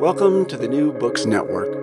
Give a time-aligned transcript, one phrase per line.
[0.00, 1.74] Welcome to the New Books Network.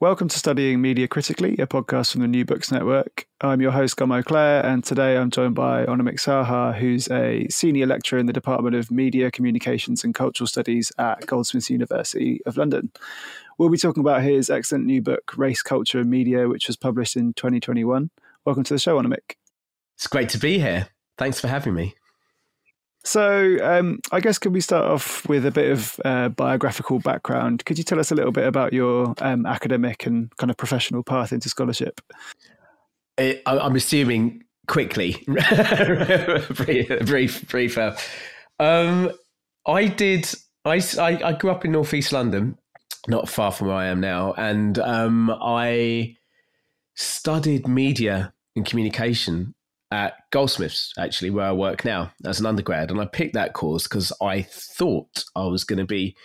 [0.00, 3.28] Welcome to Studying Media Critically, a podcast from the New Books Network.
[3.40, 7.86] I'm your host, Gomo Clare, and today I'm joined by Anamik Saha, who's a senior
[7.86, 12.90] lecturer in the Department of Media, Communications and Cultural Studies at Goldsmiths University of London.
[13.56, 17.14] We'll be talking about his excellent new book, Race, Culture and Media, which was published
[17.14, 18.10] in 2021.
[18.44, 19.36] Welcome to the show, Onamik.
[19.94, 20.88] It's great to be here.
[21.16, 21.94] Thanks for having me.
[23.04, 27.64] So, um, I guess could we start off with a bit of uh, biographical background?
[27.64, 31.02] Could you tell us a little bit about your um, academic and kind of professional
[31.02, 32.00] path into scholarship?
[33.18, 35.22] I, I'm assuming quickly,
[36.54, 37.78] brief, brief,
[38.58, 39.10] Um,
[39.66, 40.32] I did.
[40.64, 42.56] I, I I grew up in northeast London,
[43.08, 46.16] not far from where I am now, and um, I
[46.94, 49.54] studied media and communication
[49.92, 52.90] at Goldsmiths, actually, where I work now as an undergrad.
[52.90, 56.16] And I picked that course because I thought I was going to be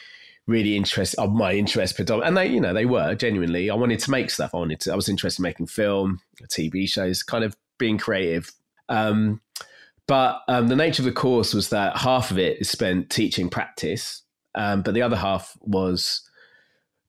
[0.48, 3.70] really interested of my interest predominantly and they you know they were genuinely.
[3.70, 4.52] I wanted to make stuff.
[4.54, 8.52] I wanted to i was interested in making film tv shows kind of being creative.
[8.90, 9.42] Um,
[10.08, 13.50] but um, the nature of the course was that half of it is spent teaching
[13.50, 14.24] practice
[14.56, 16.22] um, but the other half was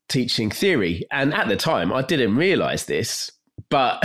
[0.09, 1.07] teaching theory.
[1.13, 3.31] And at the time i didn't realize this
[3.71, 4.03] but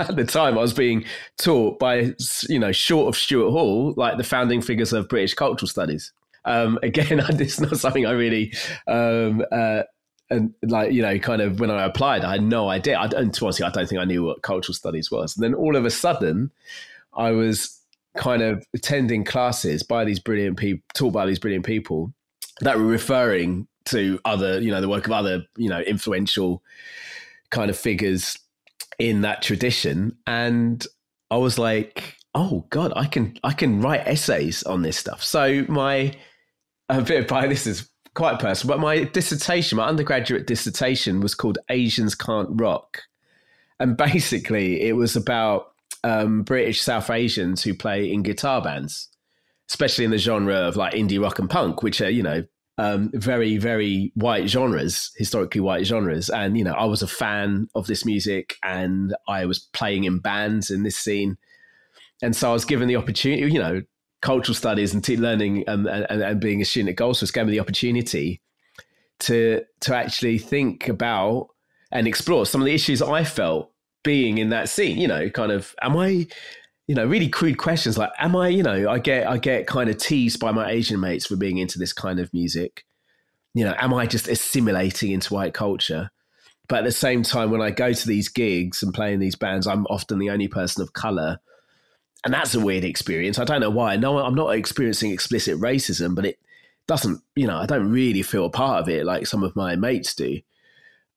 [0.00, 1.04] at the time I was being
[1.36, 2.14] taught by
[2.48, 6.12] you know short of Stuart Hall like the founding figures of British cultural studies.
[6.44, 8.52] Um, again, it's not something I really
[8.86, 9.82] um, uh,
[10.30, 12.96] and like you know kind of when I applied I had no idea.
[12.98, 15.36] I, and to honestly, I don't think I knew what cultural studies was.
[15.36, 16.52] And then all of a sudden,
[17.14, 17.78] I was
[18.16, 22.12] kind of attending classes by these brilliant people, taught by these brilliant people
[22.60, 26.62] that were referring to other you know the work of other you know influential
[27.50, 28.38] kind of figures
[29.02, 30.86] in that tradition and
[31.32, 35.24] i was like oh god i can i can write essays on this stuff.
[35.24, 36.14] So my
[36.88, 41.58] a bit by this is quite personal but my dissertation my undergraduate dissertation was called
[41.68, 43.02] asians can't rock.
[43.80, 45.72] And basically it was about
[46.04, 49.08] um, british south asians who play in guitar bands
[49.68, 52.44] especially in the genre of like indie rock and punk which are you know
[52.78, 56.28] um, very, very white genres, historically white genres.
[56.30, 60.20] And, you know, I was a fan of this music and I was playing in
[60.20, 61.36] bands in this scene.
[62.22, 63.82] And so I was given the opportunity, you know,
[64.22, 67.60] cultural studies and learning and, and, and, being a student at Goldsmiths gave me the
[67.60, 68.40] opportunity
[69.18, 71.48] to, to actually think about
[71.90, 73.72] and explore some of the issues I felt
[74.04, 76.28] being in that scene, you know, kind of, am I,
[76.92, 79.88] you know, really crude questions like, am I, you know, I get I get kind
[79.88, 82.84] of teased by my Asian mates for being into this kind of music.
[83.54, 86.10] You know, am I just assimilating into white culture?
[86.68, 89.36] But at the same time, when I go to these gigs and play in these
[89.36, 91.38] bands, I'm often the only person of color.
[92.26, 93.38] And that's a weird experience.
[93.38, 93.96] I don't know why.
[93.96, 96.38] No, I'm not experiencing explicit racism, but it
[96.86, 99.76] doesn't, you know, I don't really feel a part of it like some of my
[99.76, 100.40] mates do.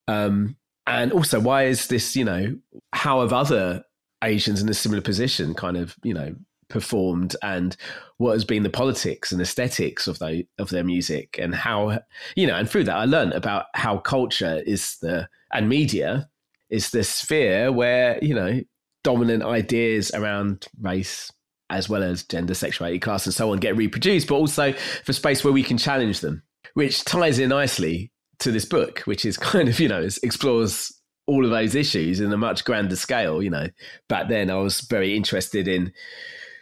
[0.07, 0.55] Um,
[0.87, 2.55] and also, why is this, you know,
[2.93, 3.83] how have other
[4.23, 6.35] Asians in a similar position kind of, you know,
[6.69, 7.77] performed and
[8.17, 11.99] what has been the politics and aesthetics of the, of their music and how
[12.35, 16.27] you know and through that I learned about how culture is the and media
[16.69, 18.61] is the sphere where you know
[19.03, 21.31] dominant ideas around race
[21.69, 25.43] as well as gender sexuality class and so on get reproduced but also for space
[25.43, 26.41] where we can challenge them
[26.73, 30.91] which ties in nicely to this book which is kind of you know explores
[31.27, 33.41] all of those issues in a much grander scale.
[33.41, 33.67] You know,
[34.07, 35.91] back then I was very interested in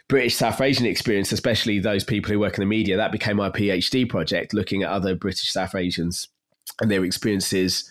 [0.08, 2.96] British South Asian experience, especially those people who work in the media.
[2.96, 6.28] That became my PhD project, looking at other British South Asians
[6.80, 7.90] and their experiences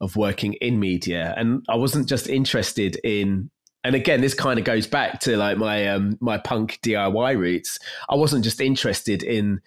[0.00, 1.34] of working in media.
[1.36, 3.50] And I wasn't just interested in
[3.84, 7.78] and again, this kind of goes back to like my um, my punk DIY roots.
[8.08, 9.60] I wasn't just interested in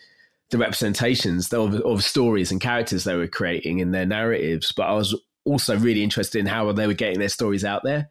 [0.50, 4.94] the representations of, of stories and characters they were creating in their narratives, but I
[4.94, 5.16] was
[5.48, 8.10] also really interested in how they were getting their stories out there.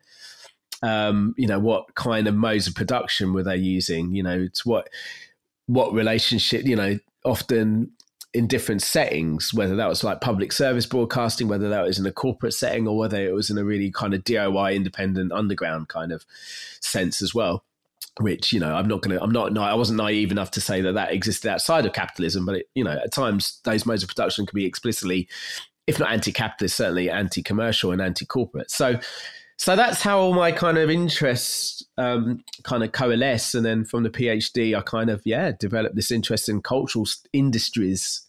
[0.83, 4.15] Um, you know, what kind of modes of production were they using?
[4.15, 4.89] You know, to what
[5.67, 6.65] what relationship?
[6.65, 7.93] You know, often
[8.37, 12.13] in different settings, whether that was like public service broadcasting, whether that was in a
[12.13, 16.13] corporate setting, or whether it was in a really kind of DIY independent underground kind
[16.13, 16.25] of
[16.81, 17.65] sense as well.
[18.21, 20.93] which you know I'm not to I'm not I wasn't naive enough to say that
[20.93, 24.45] that existed outside of capitalism, but it, you know at times those modes of production
[24.47, 25.29] can be explicitly,
[25.87, 28.71] if not anti-capitalist, certainly anti-commercial and anti-corporate.
[28.71, 28.99] So.
[29.59, 34.03] So that's how all my kind of interests um, kind of coalesce, and then from
[34.03, 38.21] the PhD, I kind of yeah developed this interest in cultural industries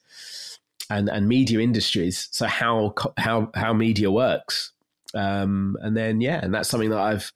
[0.90, 2.30] and and media industries.
[2.32, 4.72] So how how how media works,
[5.14, 7.34] um, and then yeah, and that's something that I've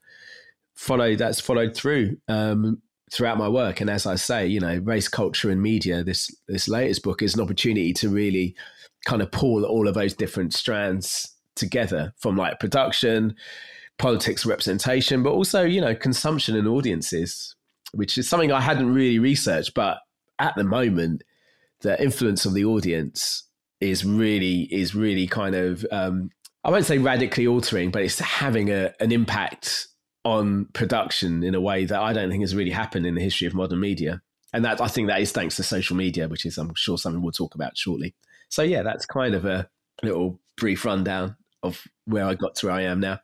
[0.74, 2.82] followed that's followed through um,
[3.12, 3.82] throughout my work.
[3.82, 6.02] And as I say, you know, race culture and media.
[6.02, 8.56] This this latest book is an opportunity to really
[9.06, 13.36] kind of pull all of those different strands together from like production,
[13.98, 17.56] politics, representation, but also you know consumption and audiences,
[17.94, 20.00] which is something I hadn't really researched, but
[20.40, 21.24] at the moment,
[21.82, 23.48] the influence of the audience
[23.80, 26.30] is really is really kind of um,
[26.64, 29.88] I won't say radically altering, but it's having a, an impact
[30.24, 33.48] on production in a way that I don't think has really happened in the history
[33.48, 34.22] of modern media.
[34.54, 37.22] And that I think that is thanks to social media, which is I'm sure something
[37.22, 38.14] we'll talk about shortly.
[38.52, 39.68] So yeah, that's kind of a
[40.04, 43.20] little brief rundown of where I got to where I am now.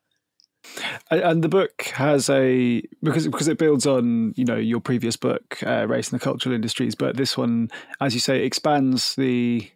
[1.11, 5.61] And the book has a because because it builds on you know your previous book,
[5.65, 7.69] uh, race and the cultural industries, but this one,
[8.01, 9.69] as you say, expands the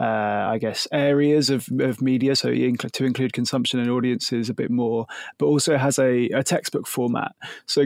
[0.00, 4.70] uh, I guess, areas of, of media, so to include consumption and audiences a bit
[4.70, 5.06] more,
[5.36, 7.32] but also has a, a textbook format.
[7.66, 7.84] So,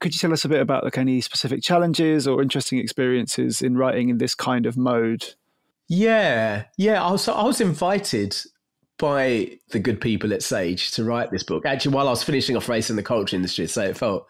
[0.00, 3.76] could you tell us a bit about like any specific challenges or interesting experiences in
[3.76, 5.36] writing in this kind of mode?
[5.88, 7.02] Yeah, yeah.
[7.02, 8.36] I was I was invited
[8.98, 11.66] by the good people at Sage to write this book.
[11.66, 14.26] Actually, while I was finishing off race in the culture industry, so it felt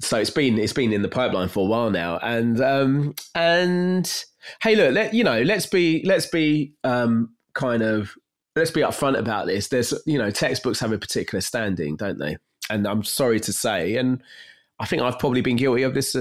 [0.00, 4.24] so it's been it's been in the pipeline for a while now, and um, and
[4.60, 8.14] hey, look, let you know, let's be let's be um, kind of
[8.54, 9.68] let's be upfront about this.
[9.68, 12.36] There's you know, textbooks have a particular standing, don't they?
[12.68, 14.22] And I'm sorry to say, and
[14.78, 16.14] I think I've probably been guilty of this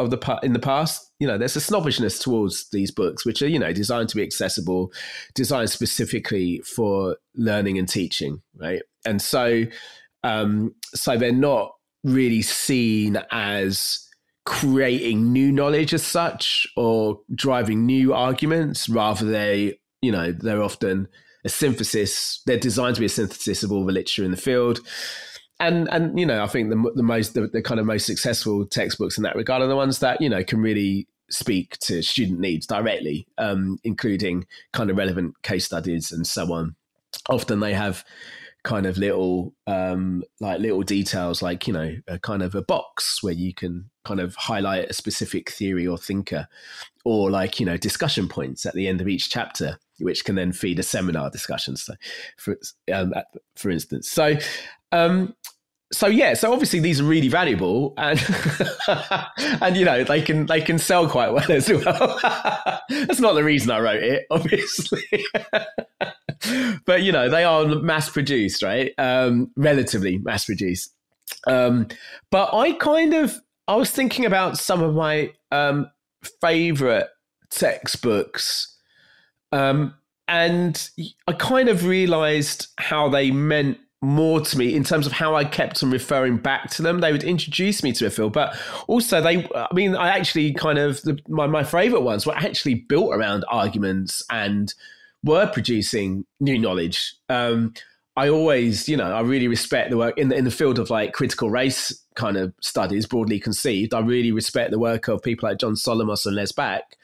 [0.00, 1.10] of the in the past.
[1.18, 4.22] You know, there's a snobbishness towards these books, which are you know designed to be
[4.22, 4.92] accessible,
[5.34, 8.82] designed specifically for learning and teaching, right?
[9.04, 9.64] And so,
[10.24, 11.72] um, so they're not
[12.04, 14.06] really seen as
[14.46, 21.06] creating new knowledge as such or driving new arguments rather they you know they're often
[21.44, 24.80] a synthesis they're designed to be a synthesis of all the literature in the field
[25.60, 28.66] and and you know i think the, the most the, the kind of most successful
[28.66, 32.40] textbooks in that regard are the ones that you know can really speak to student
[32.40, 36.74] needs directly um, including kind of relevant case studies and so on.
[37.28, 38.04] Often they have
[38.62, 43.22] kind of little um, like little details like you know a kind of a box
[43.22, 46.46] where you can kind of highlight a specific theory or thinker
[47.04, 50.52] or like you know discussion points at the end of each chapter which can then
[50.52, 51.76] feed a seminar discussion.
[51.76, 51.94] So
[52.36, 52.58] for
[52.92, 53.14] um,
[53.56, 54.10] for instance.
[54.10, 54.36] So
[54.92, 55.34] um,
[55.92, 58.20] so yeah, so obviously these are really valuable, and
[59.60, 62.18] and you know they can they can sell quite well as well.
[62.88, 65.02] That's not the reason I wrote it, obviously,
[66.84, 68.92] but you know they are mass produced, right?
[68.98, 70.94] Um, relatively mass produced.
[71.46, 71.88] Um,
[72.30, 75.90] but I kind of I was thinking about some of my um,
[76.40, 77.08] favorite
[77.50, 78.76] textbooks,
[79.50, 79.94] um,
[80.28, 80.88] and
[81.26, 85.44] I kind of realized how they meant more to me in terms of how I
[85.44, 87.00] kept on referring back to them.
[87.00, 88.56] They would introduce me to a field, but
[88.86, 92.74] also they, I mean, I actually kind of, the, my, my favorite ones were actually
[92.76, 94.72] built around arguments and
[95.22, 97.14] were producing new knowledge.
[97.28, 97.74] Um,
[98.16, 100.90] I always, you know, I really respect the work in the, in the field of
[100.90, 103.94] like critical race kind of studies, broadly conceived.
[103.94, 106.96] I really respect the work of people like John Solomos and Les Back,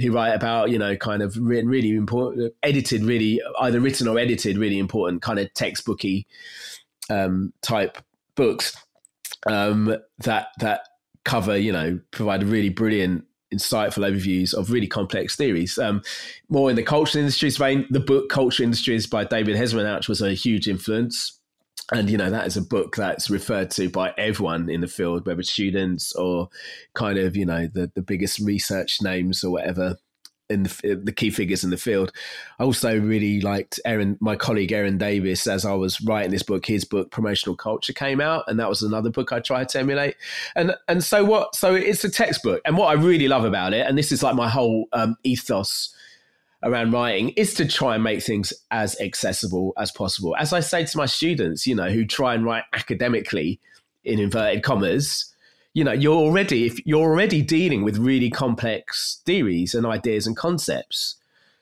[0.00, 4.18] who write about you know kind of written really important edited really either written or
[4.18, 6.24] edited really important kind of textbooky
[7.10, 7.98] um, type
[8.34, 8.76] books
[9.46, 10.82] um, that that
[11.24, 15.76] cover you know provide really brilliant insightful overviews of really complex theories.
[15.76, 16.02] Um,
[16.48, 20.34] more in the cultural industries vein, the book Culture Industries by David Hesmondhalgh was a
[20.34, 21.39] huge influence
[21.92, 25.26] and you know that is a book that's referred to by everyone in the field
[25.26, 26.48] whether students or
[26.94, 29.96] kind of you know the, the biggest research names or whatever
[30.50, 32.12] in the, the key figures in the field.
[32.58, 36.66] I also really liked Aeron my colleague Aeron Davis as i was writing this book
[36.66, 40.16] his book promotional culture came out and that was another book i tried to emulate.
[40.56, 42.60] And and so what so it's a textbook.
[42.64, 45.94] And what i really love about it and this is like my whole um, ethos
[46.62, 50.36] around writing is to try and make things as accessible as possible.
[50.38, 53.60] As I say to my students, you know, who try and write academically
[54.04, 55.32] in inverted commas,
[55.72, 60.36] you know, you're already if you're already dealing with really complex theories and ideas and
[60.36, 61.16] concepts.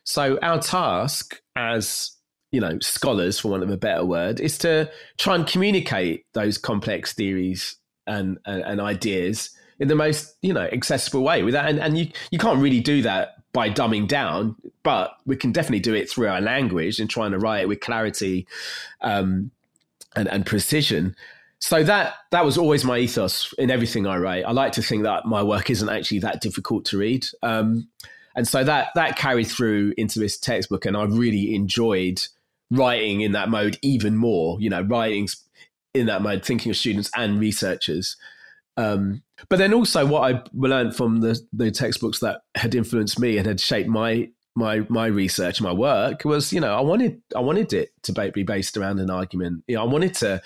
[0.05, 2.13] So our task as
[2.51, 6.57] you know scholars, for want of a better word, is to try and communicate those
[6.59, 7.77] complex theories
[8.07, 12.09] and, and, and ideas in the most you know accessible way without and, and you
[12.31, 16.29] you can't really do that by dumbing down but we can definitely do it through
[16.29, 18.47] our language and trying to write it with clarity
[19.01, 19.51] um,
[20.15, 21.15] and, and precision
[21.61, 24.45] so that that was always my ethos in everything I write.
[24.45, 27.89] I like to think that my work isn't actually that difficult to read, um,
[28.37, 32.23] and so that that carried through into this textbook, and I really enjoyed
[32.71, 34.61] writing in that mode even more.
[34.61, 35.29] You know, writing
[35.95, 38.17] in that mode, thinking of students and researchers.
[38.79, 43.37] Um, but then also, what I learned from the the textbooks that had influenced me
[43.37, 47.41] and had shaped my my my research, my work was, you know, I wanted I
[47.41, 49.65] wanted it to be based around an argument.
[49.67, 50.41] You know, I wanted to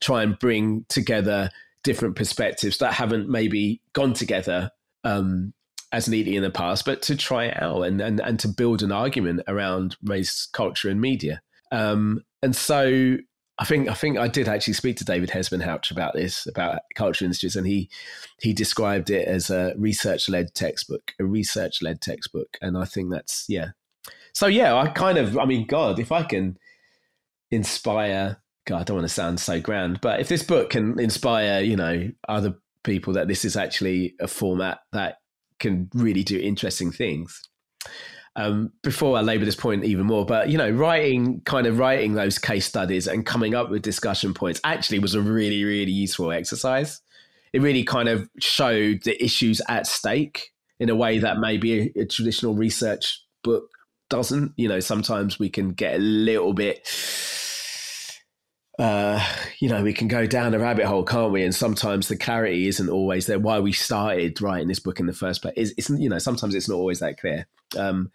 [0.00, 1.50] try and bring together
[1.82, 4.70] different perspectives that haven't maybe gone together
[5.04, 5.52] um,
[5.90, 8.92] as neatly in the past, but to try out and, and, and to build an
[8.92, 11.42] argument around race, culture, and media.
[11.72, 13.16] Um, and so
[13.58, 17.24] I think I think I did actually speak to David Hesmondhalgh about this about culture
[17.24, 17.90] industries, and he
[18.40, 23.10] he described it as a research led textbook, a research led textbook, and I think
[23.10, 23.70] that's yeah.
[24.32, 26.58] So yeah, I kind of I mean, God, if I can
[27.50, 31.60] inspire God, I don't want to sound so grand, but if this book can inspire,
[31.60, 32.54] you know, other
[32.84, 35.16] people that this is actually a format that
[35.58, 37.42] can really do interesting things.
[38.34, 42.14] Um, before I labour this point even more, but you know, writing kind of writing
[42.14, 46.32] those case studies and coming up with discussion points actually was a really, really useful
[46.32, 47.02] exercise.
[47.52, 52.00] It really kind of showed the issues at stake in a way that maybe a,
[52.00, 53.68] a traditional research book
[54.08, 54.52] doesn't.
[54.56, 56.88] You know, sometimes we can get a little bit
[58.78, 59.24] uh,
[59.58, 61.44] you know, we can go down a rabbit hole, can't we?
[61.44, 63.38] And sometimes the clarity isn't always there.
[63.38, 66.68] Why we started writing this book in the first place is, you know, sometimes it's
[66.68, 67.46] not always that clear.
[67.76, 68.10] Um,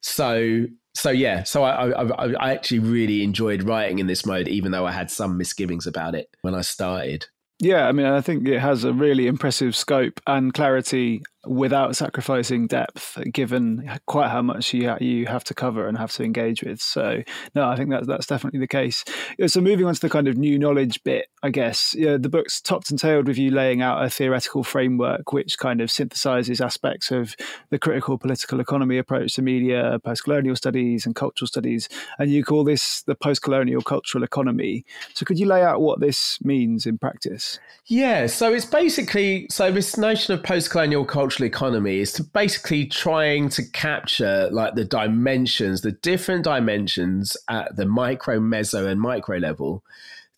[0.00, 4.72] so, so yeah, so I, I, I actually really enjoyed writing in this mode, even
[4.72, 7.26] though I had some misgivings about it when I started.
[7.60, 12.66] Yeah, I mean, I think it has a really impressive scope and clarity without sacrificing
[12.66, 16.80] depth, given quite how much you you have to cover and have to engage with.
[16.80, 17.22] So,
[17.54, 19.04] no, I think that that's definitely the case.
[19.46, 22.60] So, moving on to the kind of new knowledge bit, I guess yeah, the book's
[22.60, 27.10] topped and tailed with you laying out a theoretical framework which kind of synthesizes aspects
[27.10, 27.34] of
[27.70, 32.62] the critical political economy approach to media, post-colonial studies, and cultural studies, and you call
[32.62, 34.84] this the post-colonial cultural economy.
[35.14, 37.58] So, could you lay out what this means in practice?
[37.86, 43.48] Yeah, so it's basically so this notion of post-colonial culture economy is to basically trying
[43.50, 49.82] to capture like the dimensions, the different dimensions at the micro, meso, and micro level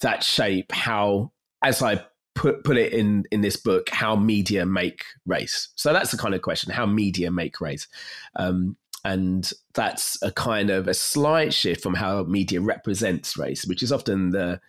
[0.00, 1.32] that shape how,
[1.62, 5.68] as I put put it in in this book, how media make race.
[5.76, 7.88] So that's the kind of question: how media make race.
[8.36, 13.82] Um, and that's a kind of a slight shift from how media represents race, which
[13.82, 14.60] is often the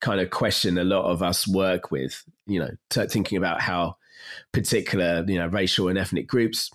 [0.00, 2.24] kind of question a lot of us work with.
[2.46, 3.96] You know, t- thinking about how
[4.52, 6.70] particular, you know, racial and ethnic groups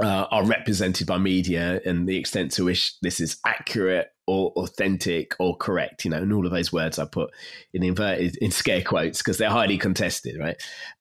[0.00, 5.34] uh, are represented by media and the extent to which this is accurate or authentic
[5.38, 7.30] or correct, you know, and all of those words I put
[7.72, 10.56] in inverted in scare quotes because they're highly contested, right?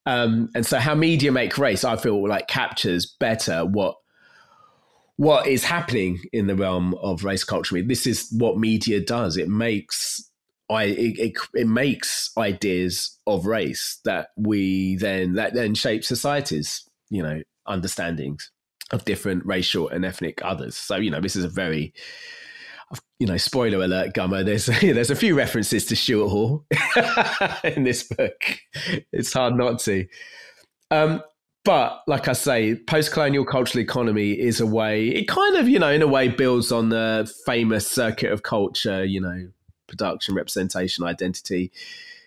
[0.05, 3.95] Um, and so, how media make race, I feel like captures better what
[5.17, 7.81] what is happening in the realm of race culture.
[7.81, 9.37] This is what media does.
[9.37, 10.29] It makes
[10.69, 16.89] I it, it, it, makes ideas of race that we then that then shape societies,
[17.09, 18.51] you know, understandings
[18.91, 20.75] of different racial and ethnic others.
[20.75, 21.93] So you know, this is a very
[23.19, 24.45] you know, spoiler alert, Gummo.
[24.45, 26.65] There's there's a few references to Stuart Hall
[27.63, 28.59] in this book.
[29.11, 30.07] It's hard not to.
[30.91, 31.23] Um,
[31.63, 35.07] but like I say, post-colonial cultural economy is a way.
[35.07, 39.03] It kind of, you know, in a way, builds on the famous circuit of culture.
[39.03, 39.47] You know,
[39.95, 41.71] production, representation, identity.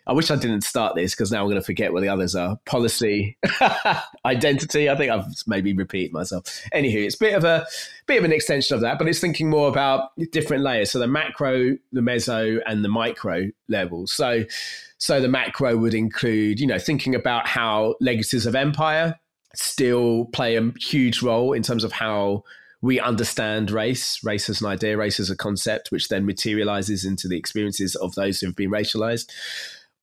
[0.06, 2.34] I wish I didn't start this because now I'm going to forget what the others
[2.34, 2.58] are.
[2.64, 3.36] Policy,
[4.24, 4.88] identity.
[4.88, 6.44] I think I've maybe repeated myself.
[6.74, 7.66] Anywho, it's a bit of a
[8.06, 10.90] bit of an extension of that, but it's thinking more about different layers.
[10.90, 14.10] So the macro, the meso, and the micro levels.
[14.12, 14.44] So,
[14.96, 19.14] so the macro would include, you know, thinking about how legacies of empire
[19.54, 22.44] still play a huge role in terms of how
[22.80, 27.26] we understand race, race as an idea, race as a concept, which then materializes into
[27.26, 29.30] the experiences of those who've been racialized.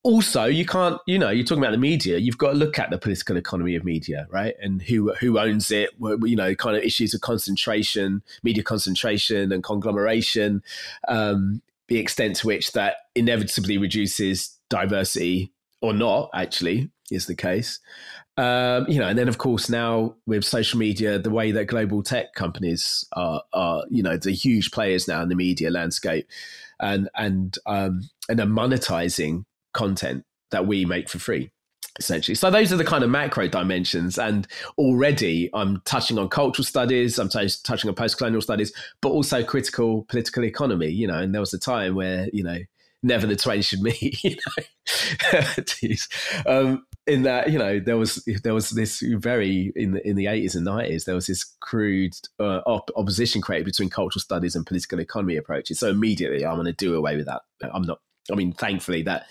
[0.03, 2.17] Also, you can't, you know, you're talking about the media.
[2.17, 4.53] You've got to look at the political economy of media, right?
[4.61, 5.89] And who who owns it?
[5.99, 10.61] You know, kind of issues of concentration, media concentration, and conglomeration.
[11.07, 15.51] Um, the extent to which that inevitably reduces diversity
[15.81, 17.79] or not, actually, is the case.
[18.37, 22.03] Um, you know, and then of course now with social media, the way that global
[22.03, 26.27] tech companies are, are you know, the huge players now in the media landscape,
[26.79, 31.51] and and um, and are monetizing content that we make for free.
[31.99, 32.35] essentially.
[32.35, 34.17] So those are the kind of macro dimensions.
[34.17, 39.43] And already I'm touching on cultural studies, I'm t- touching on post-colonial studies, but also
[39.43, 42.57] critical political economy, you know, and there was a time where, you know,
[43.03, 45.43] never the twain should meet, you know,
[46.47, 50.25] um, in that, you know, there was, there was this very, in the, in the
[50.25, 54.65] 80s and 90s, there was this crude uh, op- opposition created between cultural studies and
[54.65, 55.79] political economy approaches.
[55.79, 57.43] So immediately I'm going to do away with that.
[57.73, 57.99] I'm not,
[58.31, 59.27] I mean, thankfully that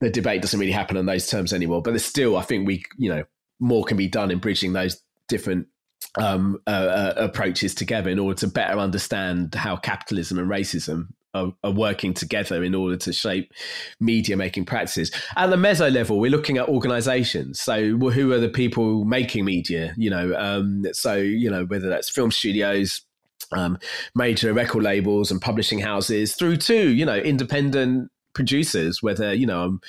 [0.00, 1.80] the debate doesn't really happen on those terms anymore.
[1.82, 3.24] But there's still, I think we, you know,
[3.58, 5.68] more can be done in bridging those different
[6.18, 11.52] um, uh, uh, approaches together in order to better understand how capitalism and racism are,
[11.64, 13.52] are, working together in order to shape
[14.00, 15.10] media making practices.
[15.36, 17.60] At the meso level, we're looking at organizations.
[17.60, 19.94] So, who are the people making media?
[19.96, 23.02] You know, um, so you know whether that's film studios,
[23.52, 23.78] um,
[24.14, 29.62] major record labels and publishing houses, through to you know independent producers, whether, you know,
[29.64, 29.80] I'm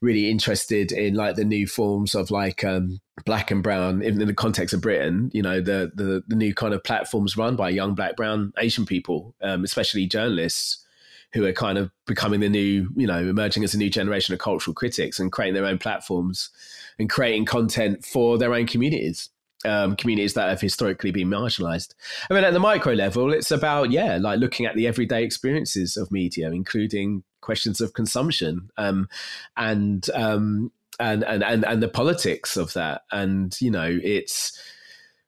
[0.00, 4.34] really interested in like the new forms of like um, black and brown in, the
[4.34, 7.94] context of Britain, you know, the, the, the new kind of platforms run by young
[7.94, 10.84] black, brown, Asian people, um, especially journalists
[11.32, 14.40] who are kind of becoming the new, you know, emerging as a new generation of
[14.40, 16.50] cultural critics and creating their own platforms
[16.98, 19.28] and creating content for their own communities
[19.64, 21.94] um, communities that have historically been marginalized.
[22.30, 25.96] I mean, at the micro level, it's about, yeah, like looking at the everyday experiences
[25.96, 29.08] of media, including questions of consumption um,
[29.56, 33.02] and, um, and, and, and, and the politics of that.
[33.10, 34.58] And, you know, it's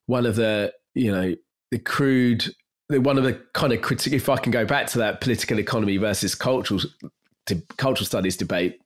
[0.06, 1.34] one of the, you know,
[1.70, 2.54] the crude,
[2.90, 5.96] one of the kind of critique, if I can go back to that political economy
[5.96, 6.80] versus cultural,
[7.46, 8.78] to cultural studies debate,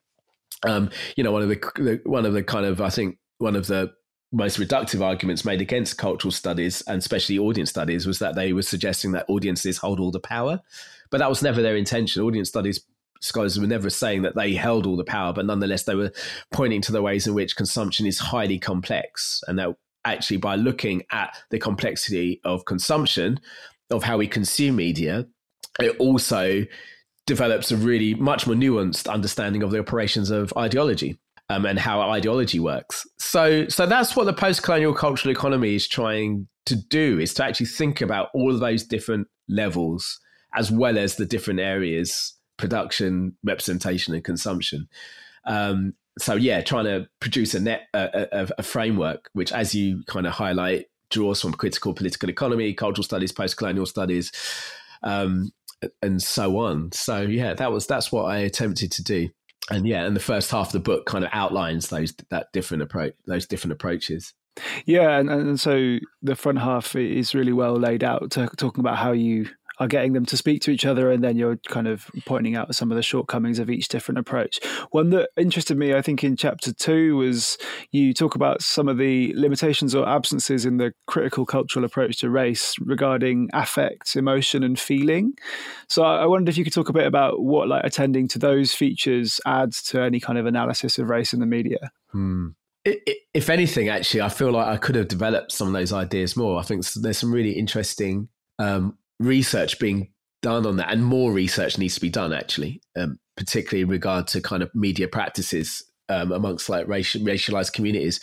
[0.64, 3.66] um, you know, one of the, one of the kind of, I think, one of
[3.66, 3.92] the
[4.32, 8.62] most reductive arguments made against cultural studies and especially audience studies was that they were
[8.62, 10.60] suggesting that audiences hold all the power.
[11.10, 12.22] But that was never their intention.
[12.22, 12.80] Audience studies
[13.20, 16.12] scholars were never saying that they held all the power, but nonetheless, they were
[16.52, 19.42] pointing to the ways in which consumption is highly complex.
[19.46, 23.40] And that actually, by looking at the complexity of consumption,
[23.90, 25.26] of how we consume media,
[25.80, 26.64] it also
[27.26, 32.00] develops a really much more nuanced understanding of the operations of ideology um, and how
[32.10, 33.06] ideology works.
[33.18, 37.66] So, so that's what the post-colonial cultural economy is trying to do: is to actually
[37.66, 40.20] think about all of those different levels
[40.54, 44.88] as well as the different areas: production, representation, and consumption.
[45.44, 50.02] Um, so, yeah, trying to produce a net a, a, a framework which, as you
[50.06, 54.32] kind of highlight, draws from critical political economy, cultural studies, post-colonial studies.
[55.02, 55.52] Um,
[56.00, 56.90] and so on.
[56.92, 59.28] So yeah, that was that's what I attempted to do
[59.70, 62.82] and yeah, and the first half of the book kind of outlines those that different
[62.82, 64.32] approach, those different approaches.
[64.86, 69.12] Yeah, and, and so the front half is really well laid out, talking about how
[69.12, 72.56] you are getting them to speak to each other, and then you're kind of pointing
[72.56, 74.60] out some of the shortcomings of each different approach.
[74.90, 77.58] One that interested me, I think, in chapter two was
[77.92, 82.30] you talk about some of the limitations or absences in the critical cultural approach to
[82.30, 85.34] race regarding affect, emotion, and feeling.
[85.88, 88.72] So I wondered if you could talk a bit about what like attending to those
[88.72, 91.90] features adds to any kind of analysis of race in the media.
[92.10, 92.50] Hmm
[93.34, 96.60] if anything, actually, I feel like I could have developed some of those ideas more.
[96.60, 101.78] I think there's some really interesting um, research being done on that, and more research
[101.78, 106.32] needs to be done actually, um, particularly in regard to kind of media practices um,
[106.32, 108.20] amongst like racial, racialized communities.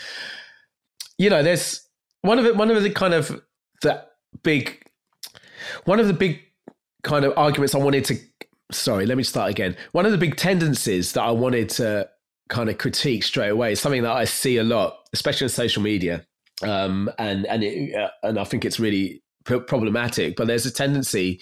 [1.18, 1.88] You know, there's
[2.22, 2.56] one of it.
[2.56, 3.42] One of the kind of
[3.82, 4.04] the
[4.44, 4.82] big,
[5.86, 6.42] one of the big
[7.04, 8.18] kind of arguments I wanted to.
[8.72, 9.76] Sorry, let me start again.
[9.92, 12.10] One of the big tendencies that I wanted to
[12.50, 15.84] kind of critique straight away is something that I see a lot, especially on social
[15.84, 16.26] media,
[16.62, 21.40] um, and and it, uh, and I think it's really problematic, but there's a tendency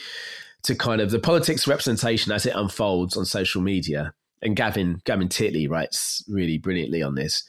[0.63, 4.13] to kind of the politics representation as it unfolds on social media.
[4.41, 7.43] And Gavin Gavin Titley writes really brilliantly on this.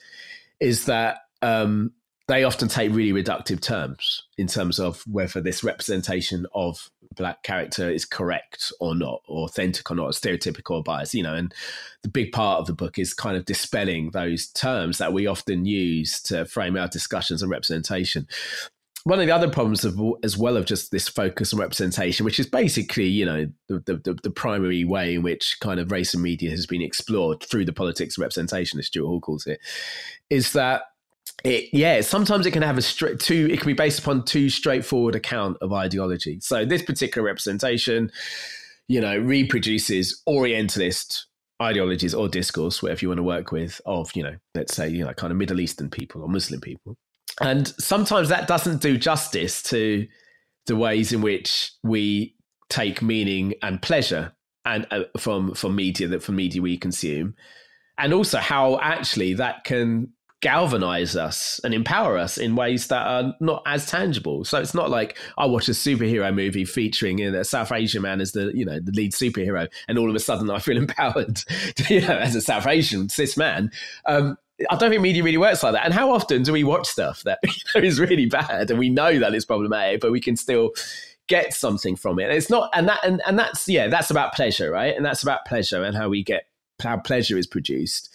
[0.61, 1.93] Is that um,
[2.29, 7.91] they often take really reductive terms in terms of whether this representation of black character
[7.91, 11.15] is correct or not, or authentic or not, or stereotypical or biased.
[11.15, 11.53] You know, and
[12.03, 15.65] the big part of the book is kind of dispelling those terms that we often
[15.65, 18.29] use to frame our discussions on representation
[19.05, 22.39] one of the other problems of, as well of just this focus on representation, which
[22.39, 26.23] is basically, you know, the, the, the, primary way in which kind of race and
[26.23, 29.59] media has been explored through the politics of representation, as Stuart Hall calls it,
[30.31, 30.83] is that
[31.45, 34.49] it, yeah, sometimes it can have a straight two, it can be based upon too
[34.49, 36.39] straightforward account of ideology.
[36.41, 38.11] So this particular representation,
[38.87, 41.27] you know, reproduces Orientalist
[41.61, 45.05] ideologies or discourse, whatever you want to work with, of, you know, let's say, you
[45.05, 46.97] know, kind of Middle Eastern people or Muslim people
[47.41, 50.07] and sometimes that doesn't do justice to
[50.67, 52.35] the ways in which we
[52.69, 54.33] take meaning and pleasure
[54.65, 57.35] and uh, from from media that from media we consume
[57.99, 63.33] and also how actually that can galvanize us and empower us in ways that are
[63.41, 64.45] not as tangible.
[64.45, 68.21] So it's not like I watch a superhero movie featuring in a South Asian man
[68.21, 71.41] as the you know the lead superhero, and all of a sudden I feel empowered,
[71.89, 73.71] you know, as a South Asian cis man.
[74.05, 74.37] Um,
[74.71, 75.85] I don't think media really works like that.
[75.85, 78.91] And how often do we watch stuff that you know, is really bad and we
[78.91, 80.71] know that it's problematic, but we can still
[81.29, 82.25] get something from it?
[82.25, 84.97] And it's not, and that, and, and that's yeah, that's about pleasure, right?
[84.97, 86.47] And that's about pleasure and how we get
[86.81, 88.13] how pleasure is produced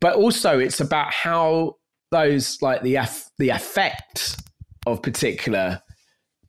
[0.00, 1.76] but also it's about how
[2.10, 2.98] those like the
[3.38, 4.36] the effect
[4.86, 5.80] of particular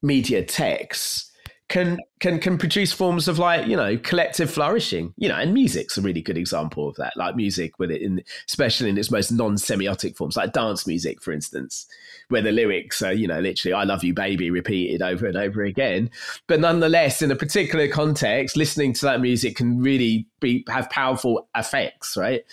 [0.01, 1.31] media texts
[1.71, 5.97] can can can produce forms of like you know collective flourishing you know and music's
[5.97, 9.31] a really good example of that like music with it in especially in its most
[9.31, 11.88] non-semiotic forms like dance music for instance
[12.27, 15.63] where the lyrics are you know literally i love you baby repeated over and over
[15.63, 16.10] again.
[16.47, 21.47] But nonetheless in a particular context listening to that music can really be have powerful
[21.55, 22.43] effects right?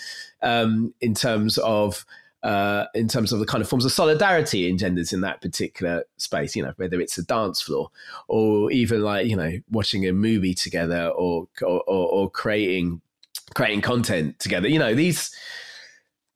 [0.43, 2.07] Um, in terms of
[2.43, 6.55] uh, in terms of the kind of forms of solidarity engenders in that particular space,
[6.55, 7.91] you know, whether it's a dance floor
[8.29, 13.01] or even like, you know, watching a movie together or, or, or creating,
[13.55, 15.35] creating content together, you know, these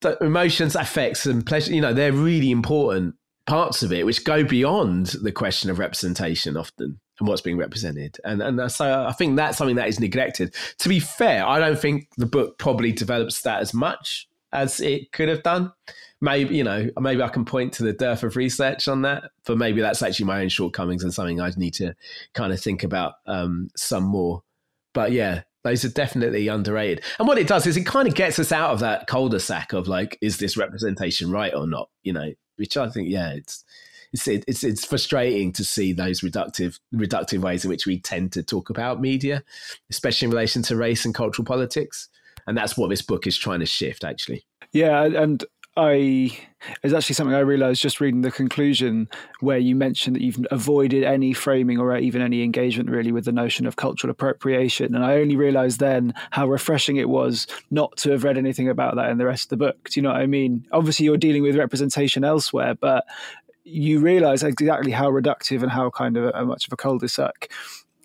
[0.01, 3.15] the emotions, affects and pleasure, you know, they're really important
[3.47, 8.19] parts of it, which go beyond the question of representation often and what's being represented.
[8.25, 10.55] And and so I think that's something that is neglected.
[10.79, 15.13] To be fair, I don't think the book probably develops that as much as it
[15.13, 15.73] could have done.
[16.21, 19.59] Maybe you know, maybe I can point to the dearth of research on that, but
[19.59, 21.95] maybe that's actually my own shortcomings and something I'd need to
[22.35, 24.43] kind of think about um, some more.
[24.95, 27.03] But yeah, those are definitely underrated.
[27.19, 29.89] And what it does is it kind of gets us out of that cul-de-sac of
[29.89, 31.89] like, is this representation right or not?
[32.03, 33.65] You know, which I think, yeah, it's
[34.13, 38.43] it's it's it's frustrating to see those reductive reductive ways in which we tend to
[38.43, 39.43] talk about media,
[39.91, 42.09] especially in relation to race and cultural politics.
[42.47, 44.45] And that's what this book is trying to shift, actually.
[44.73, 45.45] Yeah, and
[45.77, 46.37] I
[46.83, 49.09] it's actually something I realized just reading the conclusion
[49.41, 53.33] where you mentioned that you've avoided any framing or even any engagement really with the
[53.33, 54.95] notion of cultural appropriation.
[54.95, 58.97] And I only realized then how refreshing it was not to have read anything about
[58.97, 59.89] that in the rest of the book.
[59.91, 60.67] Do you know what I mean?
[60.73, 63.05] Obviously, you're dealing with representation elsewhere, but
[63.65, 67.51] you realize exactly how reductive and how kind of a, much of a cul-de-sac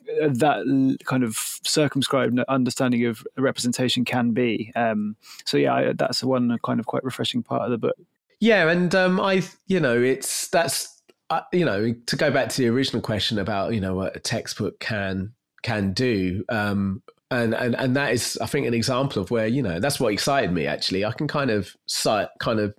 [0.08, 4.72] that kind of circumscribed understanding of representation can be.
[4.76, 5.16] Um,
[5.46, 7.98] so yeah, that's one kind of quite refreshing part of the book.
[8.40, 12.62] Yeah, and um, I, you know, it's that's uh, you know to go back to
[12.62, 16.46] the original question about you know what a textbook can can do.
[16.50, 20.00] Um, and, and and that is, I think, an example of where you know that's
[20.00, 20.66] what excited me.
[20.66, 22.74] Actually, I can kind of cite, kind of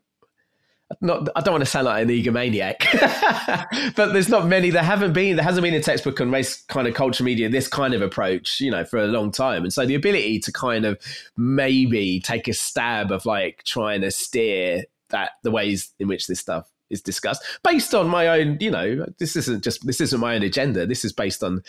[1.01, 4.71] not I don't want to sound like an egomaniac, but there's not many.
[4.71, 5.37] There haven't been.
[5.37, 7.49] There hasn't been a textbook on race kind of culture media.
[7.49, 9.65] This kind of approach, you know, for a long time.
[9.65, 10.99] And so the ability to kind of
[11.37, 16.41] maybe take a stab of like trying to steer that the ways in which this
[16.41, 20.35] stuff is discussed based on my own you know this isn't just this isn't my
[20.35, 20.87] own agenda.
[20.87, 21.63] This is based on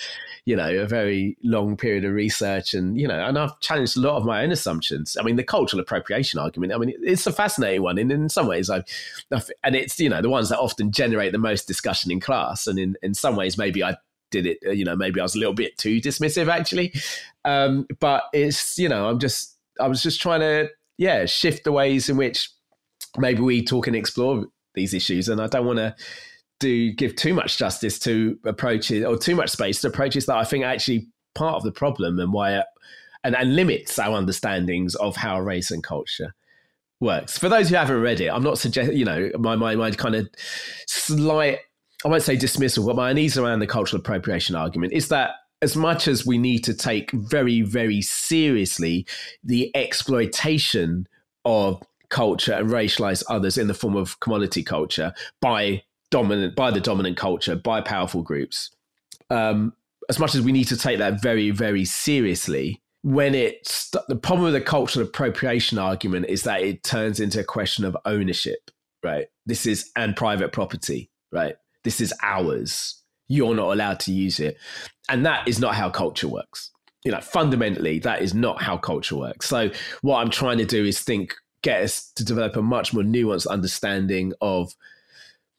[0.46, 4.02] you know a very long period of research and you know and i've challenged a
[4.02, 5.18] lot of my own assumptions.
[5.20, 7.98] I mean the cultural appropriation argument i mean it's a fascinating one.
[7.98, 8.84] And in some ways i
[9.64, 12.68] and it's you know the ones that often generate the most discussion in class.
[12.68, 13.96] And in in some ways maybe i
[14.32, 16.94] did it you know maybe i was a little bit too dismissive actually.
[17.46, 21.72] Um but it's you know i'm just i was just trying to yeah shift the
[21.72, 22.50] ways in which
[23.18, 24.46] maybe we talk and explore
[24.80, 25.96] these issues, and I don't want to
[26.60, 30.44] do give too much justice to approaches or too much space to approaches that I
[30.44, 32.66] think are actually part of the problem and why it,
[33.24, 36.34] and, and limits our understandings of how race and culture
[37.00, 37.38] works.
[37.38, 40.16] For those who haven't read it, I'm not suggesting you know my my my kind
[40.16, 40.30] of
[40.88, 41.60] slight
[42.06, 45.76] I won't say dismissal, but my unease around the cultural appropriation argument is that as
[45.76, 49.06] much as we need to take very, very seriously
[49.44, 51.08] the exploitation
[51.44, 56.82] of culture and racialize others in the form of commodity culture by dominant by the
[56.82, 58.72] dominant culture by powerful groups.
[59.30, 59.74] Um,
[60.10, 64.46] as much as we need to take that very very seriously when it's the problem
[64.46, 69.28] with the cultural appropriation argument is that it turns into a question of ownership right?
[69.46, 71.56] This is and private property right?
[71.84, 73.02] This is ours.
[73.28, 74.58] You're not allowed to use it.
[75.08, 76.72] And that is not how culture works.
[77.06, 79.48] You know fundamentally that is not how culture works.
[79.48, 79.70] So
[80.02, 83.48] what i'm trying to do is think get us to develop a much more nuanced
[83.48, 84.74] understanding of,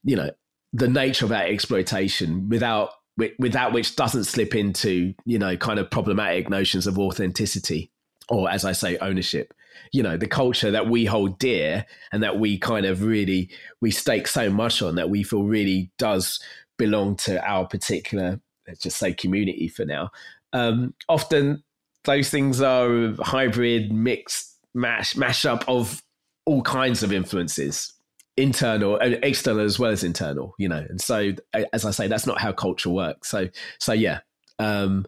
[0.02, 0.30] you know,
[0.72, 2.90] the nature of that exploitation without
[3.38, 7.90] without which doesn't slip into you know kind of problematic notions of authenticity
[8.30, 9.52] or as i say ownership.
[9.92, 13.90] You know the culture that we hold dear and that we kind of really we
[13.90, 16.40] stake so much on that we feel really does
[16.76, 20.10] belong to our particular let's just say community for now.
[20.52, 21.62] Um, often
[22.04, 26.02] those things are hybrid mixed mash mashup of
[26.46, 27.92] all kinds of influences
[28.36, 30.84] internal external as well as internal you know?
[30.88, 31.32] And so
[31.72, 33.28] as i say that's not how culture works.
[33.28, 34.20] So so yeah
[34.58, 35.04] um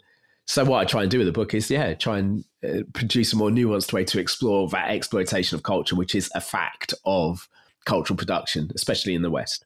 [0.46, 3.33] so what i try and do with the book is yeah try and uh, produce
[3.33, 7.48] a more nuanced way to explore that exploitation of culture which is a fact of
[7.85, 9.64] cultural production especially in the west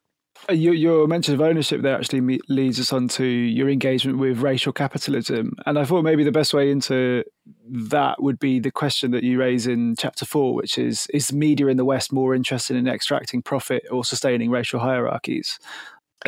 [0.51, 4.73] your, your mention of ownership there actually leads us on to your engagement with racial
[4.73, 5.53] capitalism.
[5.67, 7.25] And I thought maybe the best way into
[7.69, 11.67] that would be the question that you raise in chapter four, which is Is media
[11.67, 15.59] in the West more interested in extracting profit or sustaining racial hierarchies?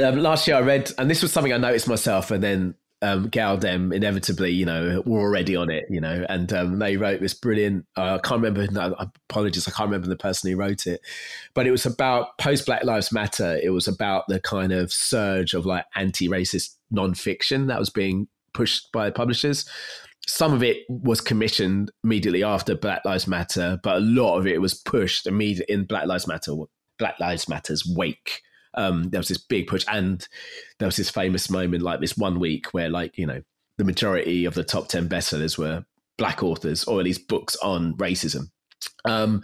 [0.03, 3.29] Um, last year I read, and this was something I noticed myself, and then um,
[3.29, 7.35] gal-dem inevitably, you know, were already on it, you know, and um, they wrote this
[7.35, 7.87] brilliant.
[7.97, 8.67] Uh, I can't remember.
[8.73, 11.01] No, apologies, I can't remember the person who wrote it,
[11.55, 13.59] but it was about post Black Lives Matter.
[13.63, 18.91] It was about the kind of surge of like anti-racist nonfiction that was being pushed
[18.93, 19.69] by publishers.
[20.27, 24.61] Some of it was commissioned immediately after Black Lives Matter, but a lot of it
[24.61, 26.53] was pushed immediately in Black Lives Matter,
[26.99, 28.43] Black Lives Matter's wake
[28.79, 30.27] um, there was this big push, and
[30.79, 33.43] there was this famous moment, like this one week, where like you know
[33.77, 35.85] the majority of the top ten bestsellers were
[36.17, 38.51] black authors, or at least books on racism,
[39.05, 39.43] um,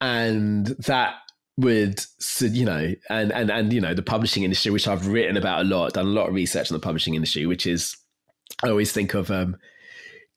[0.00, 1.14] and that
[1.56, 2.00] would
[2.40, 5.68] you know and and and you know the publishing industry which i've written about a
[5.68, 7.96] lot done a lot of research on the publishing industry which is
[8.64, 9.56] i always think of um,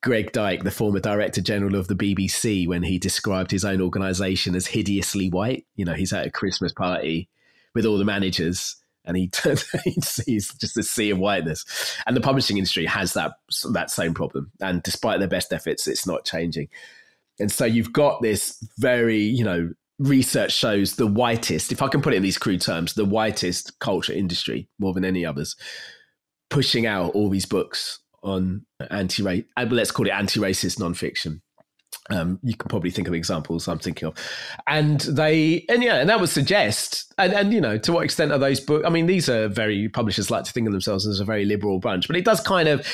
[0.00, 4.54] Greg Dyke, the former director general of the BBC, when he described his own organization
[4.54, 5.66] as hideously white.
[5.74, 7.28] You know, he's at a Christmas party
[7.78, 9.30] with all the managers and he
[9.84, 11.64] he sees just a sea of whiteness.
[12.08, 13.34] And the publishing industry has that
[13.70, 14.50] that same problem.
[14.60, 16.70] And despite their best efforts, it's not changing.
[17.38, 22.02] And so you've got this very, you know, research shows the whitest, if I can
[22.02, 25.54] put it in these crude terms, the whitest culture industry more than any others,
[26.50, 31.42] pushing out all these books on anti-race, uh, let's call it anti-racist nonfiction.
[32.10, 34.14] Um, you can probably think of examples I'm thinking of,
[34.66, 38.32] and they and yeah, and that would suggest and and you know to what extent
[38.32, 38.86] are those books?
[38.86, 41.80] I mean, these are very publishers like to think of themselves as a very liberal
[41.80, 42.86] bunch, but it does kind of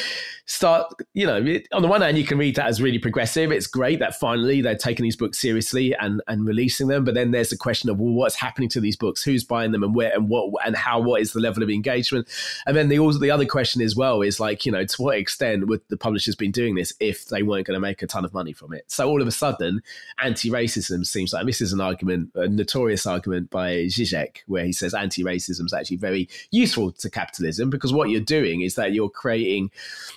[0.47, 1.37] start, you know,
[1.73, 3.51] on the one hand, you can read that as really progressive.
[3.51, 7.05] It's great that finally they're taking these books seriously and, and releasing them.
[7.05, 9.23] But then there's the question of, well, what's happening to these books?
[9.23, 12.29] Who's buying them and where and what and how, what is the level of engagement?
[12.67, 15.17] And then the, also, the other question as well is like, you know, to what
[15.17, 18.25] extent would the publishers been doing this if they weren't going to make a ton
[18.25, 18.85] of money from it?
[18.89, 19.83] So all of a sudden,
[20.23, 24.93] anti-racism seems like, this is an argument, a notorious argument by Zizek, where he says
[24.93, 29.71] anti-racism is actually very useful to capitalism because what you're doing is that you're creating,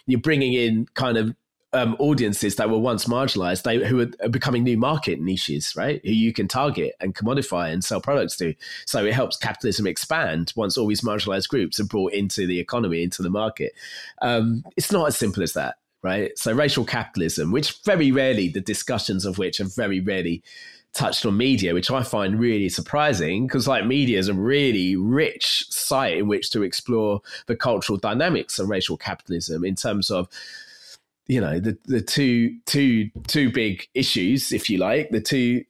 [0.05, 1.35] you're you're bringing in kind of
[1.73, 6.01] um, audiences that were once marginalized, they who are becoming new market niches, right?
[6.03, 8.55] Who you can target and commodify and sell products to.
[8.85, 13.03] So it helps capitalism expand once all these marginalized groups are brought into the economy,
[13.03, 13.73] into the market.
[14.21, 16.37] Um, it's not as simple as that, right?
[16.37, 20.41] So racial capitalism, which very rarely the discussions of which are very rarely
[20.97, 25.65] touched on media, which I find really surprising because like media is a really rich
[25.69, 30.27] site in which to explore the cultural dynamics of racial capitalism in terms of
[31.27, 35.63] you know the the two two two big issues, if you like, the two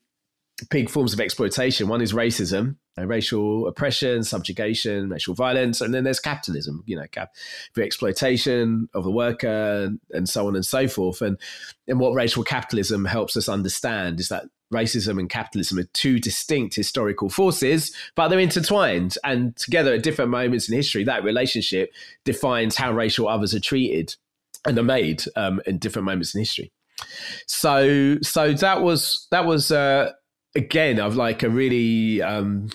[0.70, 1.88] big forms of exploitation.
[1.88, 6.84] One is racism, uh, racial oppression, subjugation, racial violence, and then there's capitalism.
[6.86, 7.34] You know, cap-
[7.76, 11.22] the exploitation of the worker, and so on and so forth.
[11.22, 11.38] And
[11.88, 16.76] and what racial capitalism helps us understand is that racism and capitalism are two distinct
[16.76, 19.16] historical forces, but they're intertwined.
[19.24, 21.92] And together at different moments in history, that relationship
[22.26, 24.16] defines how racial others are treated
[24.66, 26.72] and are made um, in different moments in history.
[27.46, 30.12] So, so that was that was uh,
[30.56, 32.70] again of like a really um,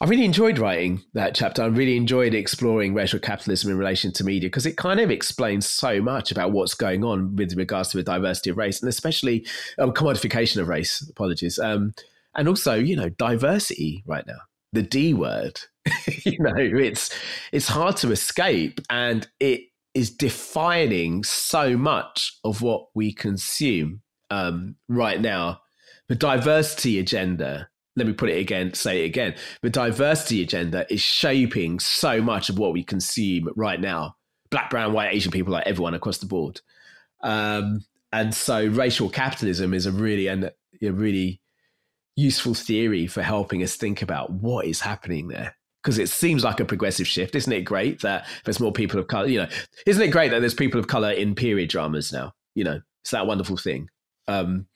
[0.00, 1.62] I really enjoyed writing that chapter.
[1.62, 5.66] I really enjoyed exploring racial capitalism in relation to media because it kind of explains
[5.66, 9.44] so much about what's going on with regards to the diversity of race and especially
[9.76, 11.04] um, commodification of race.
[11.10, 11.58] Apologies.
[11.58, 11.94] Um,
[12.36, 14.38] and also, you know, diversity right now,
[14.72, 15.60] the D word.
[16.24, 17.10] you know, it's
[17.50, 19.62] it's hard to escape, and it
[19.94, 25.62] is defining so much of what we consume um, right now.
[26.08, 29.34] The diversity agenda let me put it again, say it again.
[29.62, 34.16] The diversity agenda is shaping so much of what we consume right now.
[34.50, 36.60] Black, brown, white, Asian people, like everyone across the board.
[37.22, 41.40] Um, and so racial capitalism is a really and a really
[42.16, 45.54] useful theory for helping us think about what is happening there.
[45.82, 47.34] Because it seems like a progressive shift.
[47.34, 49.28] Isn't it great that there's more people of color?
[49.28, 49.48] You know,
[49.86, 52.32] isn't it great that there's people of color in period dramas now?
[52.54, 53.88] You know, it's that wonderful thing.
[54.26, 54.66] Um,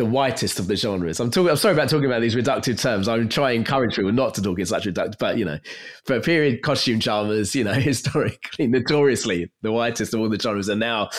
[0.00, 1.20] the whitest of the genres.
[1.20, 1.50] I'm talking.
[1.50, 3.06] I'm sorry about talking about these reductive terms.
[3.06, 5.58] I'm trying to encourage people not to talk in such reductive, but you know,
[6.08, 10.80] a period, costume charmers, you know, historically, notoriously the whitest of all the genres, and
[10.80, 11.10] now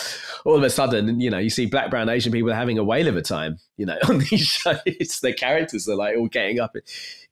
[0.44, 3.06] all of a sudden, you know, you see black, brown, Asian people having a whale
[3.06, 5.20] of a time, you know, on these shows.
[5.22, 6.74] The characters are like all getting up,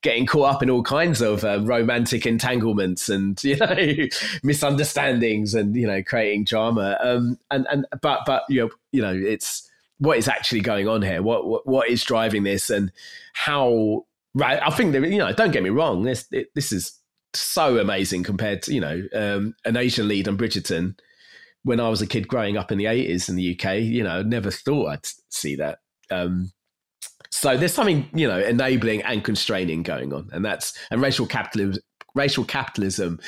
[0.03, 4.07] getting caught up in all kinds of uh, romantic entanglements and you know
[4.45, 6.97] misunderstandings, and you know, creating drama.
[7.03, 9.70] Um, and and but but you know, you know, it's
[10.01, 12.91] what is actually going on here, what, what, what is driving this, and
[13.35, 14.07] how.
[14.33, 15.33] Right, I think that you know.
[15.33, 16.05] Don't get me wrong.
[16.05, 16.99] This it, this is
[17.35, 20.99] so amazing compared to you know um, an Asian lead on Bridgerton.
[21.63, 24.23] When I was a kid growing up in the eighties in the UK, you know,
[24.23, 25.81] never thought I'd see that.
[26.11, 26.53] Um,
[27.31, 31.83] so there's something you know enabling and constraining going on, and that's and racial capitalism.
[32.15, 33.21] Racial capitalism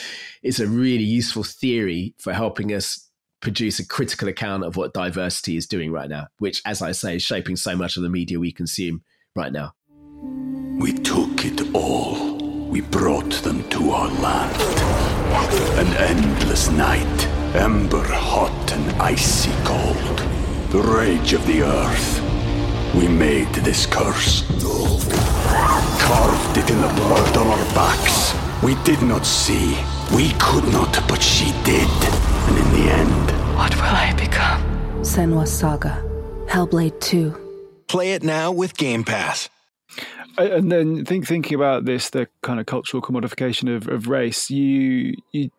[0.42, 3.08] is a really useful theory for helping us
[3.42, 7.16] produce a critical account of what diversity is doing right now, which, as I say,
[7.16, 9.02] is shaping so much of the media we consume
[9.36, 9.74] right now.
[10.80, 12.38] We took it all.
[12.70, 14.56] We brought them to our land.
[15.78, 20.18] An endless night, ember hot and icy cold.
[20.70, 22.94] The rage of the earth.
[22.94, 24.46] We made this curse.
[26.00, 28.34] Carved it in the blood on our backs.
[28.62, 29.76] We did not see.
[30.14, 31.88] We could not, but she did.
[31.88, 34.60] And in the end, what will I become?
[35.00, 36.04] Senua Saga,
[36.46, 37.84] Hellblade 2.
[37.88, 39.48] Play it now with Game Pass.
[40.36, 45.14] And then think thinking about this, the kind of cultural commodification of, of race, you
[45.32, 45.50] you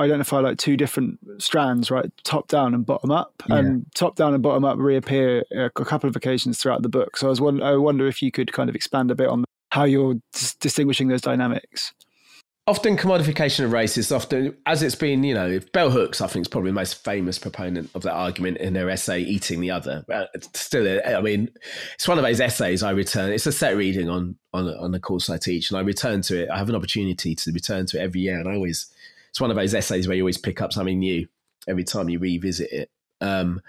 [0.00, 2.10] identify like two different strands, right?
[2.24, 3.58] Top down and bottom up, yeah.
[3.58, 7.16] and top down and bottom up reappear a couple of occasions throughout the book.
[7.16, 9.84] So I was I wonder if you could kind of expand a bit on how
[9.84, 10.16] you're
[10.60, 11.92] distinguishing those dynamics
[12.66, 16.44] often commodification of race is often as it's been you know bell hooks i think
[16.44, 20.02] is probably the most famous proponent of that argument in her essay eating the other.
[20.10, 20.24] Uh,
[20.54, 21.50] still i mean
[21.92, 24.98] it's one of those essays i return it's a set reading on on on the
[24.98, 27.98] course i teach and i return to it i have an opportunity to return to
[27.98, 28.90] it every year and i always
[29.34, 31.26] it's one of those essays where you always pick up something new
[31.66, 32.90] every time you revisit it.
[33.20, 33.60] Um,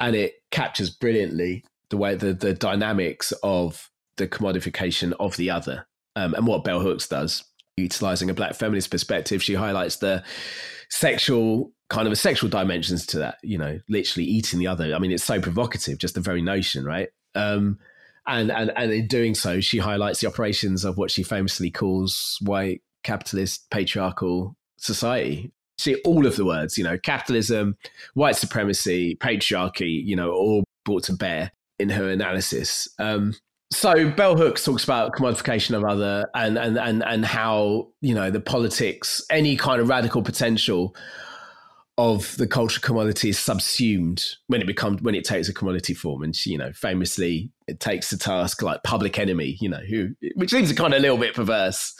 [0.00, 5.86] and it captures brilliantly the way the the dynamics of the commodification of the other
[6.16, 7.44] um, and what bell hooks does
[7.76, 10.24] utilizing a black feminist perspective, she highlights the
[10.88, 14.94] sexual kind of a sexual dimensions to that, you know, literally eating the other.
[14.94, 17.08] I mean, it's so provocative, just the very notion, right?
[17.34, 17.78] Um,
[18.26, 22.38] and, and, and in doing so, she highlights the operations of what she famously calls
[22.40, 25.52] white capitalist patriarchal society.
[25.78, 27.76] See all of the words, you know, capitalism,
[28.14, 32.88] white supremacy, patriarchy, you know, all brought to bear in her analysis.
[32.98, 33.34] Um,
[33.70, 38.30] so bell hooks talks about commodification of other and and and and how you know
[38.30, 40.94] the politics any kind of radical potential
[41.98, 46.22] of the cultural commodity is subsumed when it becomes when it takes a commodity form.
[46.22, 50.50] And you know famously it takes the task like public enemy you know who which
[50.50, 51.98] seems kind of a little bit perverse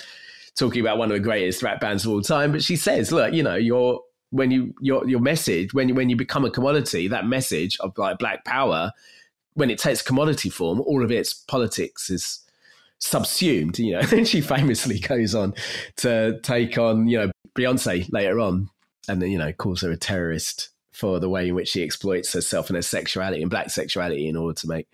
[0.54, 2.52] talking about one of the greatest rap bands of all time.
[2.52, 6.10] But she says look you know your when you your your message when you when
[6.10, 8.92] you become a commodity that message of like black power
[9.56, 12.40] when it takes commodity form, all of its politics is
[12.98, 14.02] subsumed, you know.
[14.12, 15.54] And she famously goes on
[15.96, 18.68] to take on, you know, Beyonce later on,
[19.08, 22.32] and then, you know, calls her a terrorist for the way in which she exploits
[22.32, 24.86] herself and her sexuality and black sexuality in order to make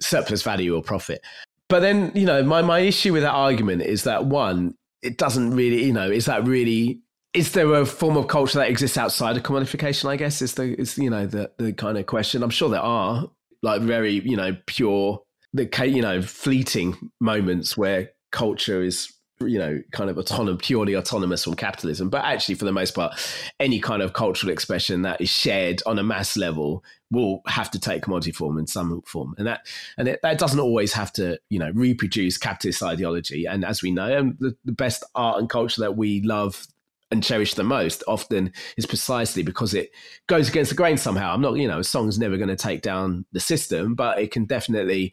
[0.00, 1.22] surplus value or profit.
[1.68, 5.54] But then, you know, my, my issue with that argument is that one, it doesn't
[5.54, 7.00] really, you know, is that really
[7.32, 10.10] is there a form of culture that exists outside of commodification?
[10.10, 12.42] I guess is the is you know the the kind of question.
[12.42, 13.30] I'm sure there are,
[13.62, 15.20] like very you know pure
[15.52, 21.44] the you know fleeting moments where culture is you know kind of autonomous purely autonomous
[21.44, 22.08] from capitalism.
[22.08, 23.14] But actually for the most part
[23.60, 27.80] any kind of cultural expression that is shared on a mass level will have to
[27.80, 29.34] take commodity form in some form.
[29.38, 29.66] And that
[29.98, 33.46] and it, that doesn't always have to you know reproduce capitalist ideology.
[33.46, 36.66] And as we know um, the, the best art and culture that we love
[37.12, 39.90] and cherish the most often is precisely because it
[40.26, 41.32] goes against the grain somehow.
[41.32, 44.32] I'm not, you know, a song's never going to take down the system, but it
[44.32, 45.12] can definitely,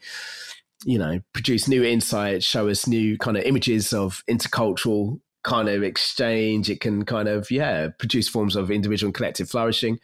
[0.85, 5.83] you know, produce new insights, show us new kind of images of intercultural kind of
[5.83, 6.69] exchange.
[6.69, 9.99] It can kind of, yeah, produce forms of individual and collective flourishing.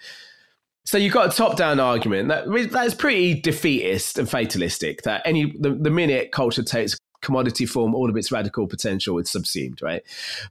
[0.86, 5.02] So you've got a top-down argument that that is pretty defeatist and fatalistic.
[5.02, 9.30] That any the, the minute culture takes commodity form, all of its radical potential is
[9.30, 10.04] subsumed, right?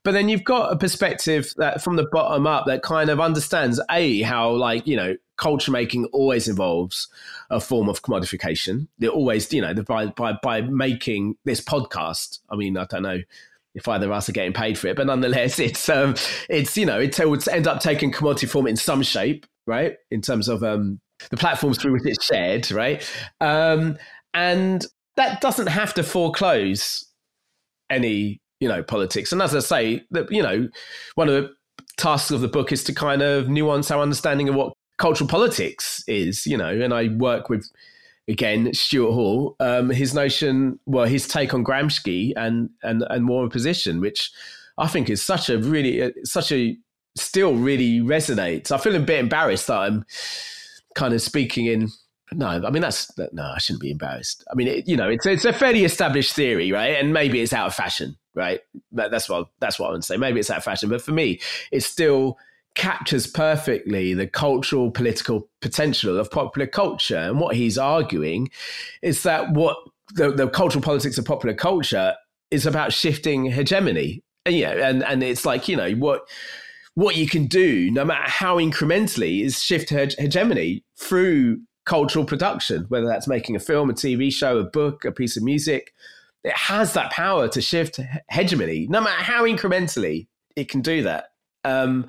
[0.03, 3.81] But then you've got a perspective that from the bottom up that kind of understands
[3.91, 7.09] a how like you know culture making always involves
[7.51, 8.89] a form of commodification.
[9.01, 12.41] It always you know by by by making this podcast.
[12.51, 13.21] I mean, I don't know
[13.75, 16.15] if either of us are getting paid for it, but nonetheless, it's um,
[16.51, 19.97] it's you know it would end up taking commodity form in some shape, right?
[20.11, 21.01] In terms of um,
[21.31, 23.09] the platforms through which it's shared, right?
[23.41, 23.97] Um,
[24.33, 24.85] and
[25.17, 27.05] that doesn't have to foreclose
[27.91, 29.33] any, you know, politics.
[29.33, 30.69] And as I say, that you know,
[31.15, 31.51] one of the
[31.97, 36.03] tasks of the book is to kind of nuance our understanding of what cultural politics
[36.07, 37.69] is, you know, and I work with
[38.29, 43.49] again Stuart Hall, um, his notion, well, his take on Gramsci and and and war
[43.49, 44.31] position, which
[44.79, 46.77] I think is such a really uh, such a
[47.17, 48.73] still really resonates.
[48.73, 50.05] I feel a bit embarrassed that I'm
[50.95, 51.91] kind of speaking in.
[52.37, 53.43] No, I mean that's no.
[53.43, 54.45] I shouldn't be embarrassed.
[54.51, 56.97] I mean, it, you know, it's it's a fairly established theory, right?
[56.97, 58.61] And maybe it's out of fashion, right?
[58.93, 60.17] That's what that's what I would say.
[60.17, 61.41] Maybe it's out of fashion, but for me,
[61.73, 62.39] it still
[62.75, 67.17] captures perfectly the cultural political potential of popular culture.
[67.17, 68.51] And what he's arguing
[69.01, 69.77] is that what
[70.15, 72.15] the, the cultural politics of popular culture
[72.51, 74.23] is about shifting hegemony.
[74.45, 76.29] And, you know, and and it's like you know what
[76.95, 83.07] what you can do, no matter how incrementally, is shift hegemony through cultural production, whether
[83.07, 85.95] that's making a film, a TV show, a book, a piece of music.
[86.43, 90.27] It has that power to shift hegemony, no matter how incrementally
[90.57, 91.33] it can do that.
[91.65, 92.09] Um,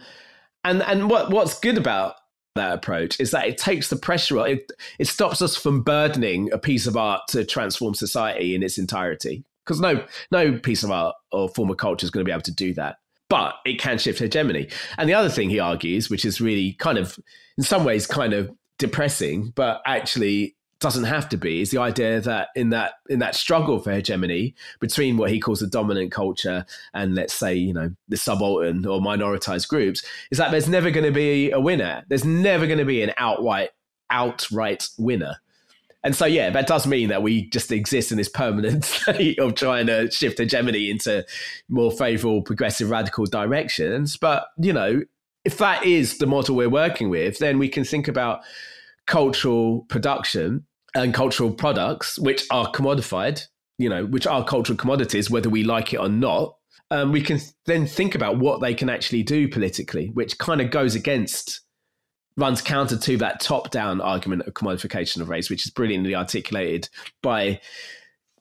[0.64, 2.16] and and what what's good about
[2.56, 4.48] that approach is that it takes the pressure off.
[4.48, 8.78] It, it stops us from burdening a piece of art to transform society in its
[8.78, 9.46] entirety.
[9.66, 12.42] Because no no piece of art or form of culture is going to be able
[12.44, 12.98] to do that
[13.30, 14.70] but it can shift hegemony.
[14.98, 17.20] And the other thing he argues, which is really kind of,
[17.58, 22.20] in some ways, kind of depressing, but actually doesn't have to be, is the idea
[22.22, 26.66] that in that in that struggle for hegemony between what he calls the dominant culture
[26.94, 31.06] and let's say you know the subaltern or minoritized groups, is that there's never going
[31.06, 32.04] to be a winner.
[32.10, 33.70] There's never going to be an outright
[34.10, 35.38] outright winner.
[36.04, 39.56] And so, yeah, that does mean that we just exist in this permanent state of
[39.56, 41.26] trying to shift hegemony into
[41.68, 44.16] more favorable, progressive, radical directions.
[44.16, 45.02] But, you know,
[45.46, 48.42] if that is the model we're working with, then we can think about
[49.06, 50.66] cultural production
[50.96, 53.44] and cultural products, which are commodified,
[53.78, 56.56] you know, which are cultural commodities, whether we like it or not.
[56.92, 60.70] Um, we can then think about what they can actually do politically, which kind of
[60.72, 61.62] goes against
[62.38, 66.90] runs counter to that top down argument of commodification of race, which is brilliantly articulated
[67.22, 67.60] by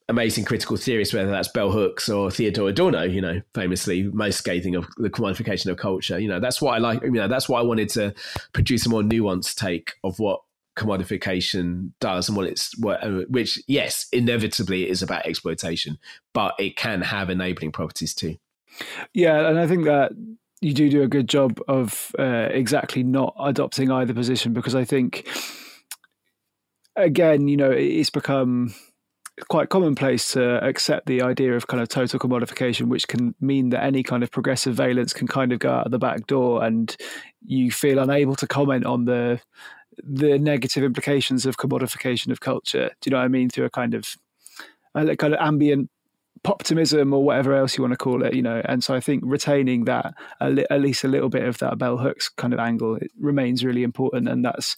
[0.09, 4.75] amazing critical theorists, whether that's bell hooks or Theodore Adorno, you know, famously most scathing
[4.75, 6.19] of the commodification of culture.
[6.19, 8.15] You know, that's what I like, you know, that's why I wanted to
[8.53, 10.41] produce a more nuanced take of what
[10.77, 15.97] commodification does and what it's what, uh, which yes inevitably is about exploitation
[16.33, 18.37] but it can have enabling properties too
[19.13, 20.11] yeah and i think that
[20.65, 24.85] you do do a good job of uh, exactly not adopting either position because I
[24.85, 25.29] think,
[26.97, 28.75] again, you know, it's become
[29.49, 33.83] quite commonplace to accept the idea of kind of total commodification, which can mean that
[33.83, 36.97] any kind of progressive valence can kind of go out of the back door, and
[37.45, 39.41] you feel unable to comment on the
[40.03, 42.91] the negative implications of commodification of culture.
[43.01, 43.49] Do you know what I mean?
[43.49, 44.17] Through a kind of
[44.95, 45.91] a kind of ambient
[46.45, 48.61] optimism or whatever else you want to call it, you know.
[48.65, 52.29] And so I think retaining that at least a little bit of that bell hooks
[52.29, 54.77] kind of angle it remains really important, and that's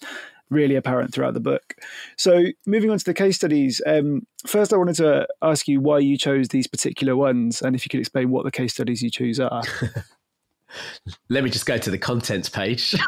[0.49, 1.75] really apparent throughout the book.
[2.17, 5.99] So moving on to the case studies, um, first I wanted to ask you why
[5.99, 9.09] you chose these particular ones, and if you could explain what the case studies you
[9.09, 9.61] choose are.
[11.29, 12.93] Let me just go to the contents page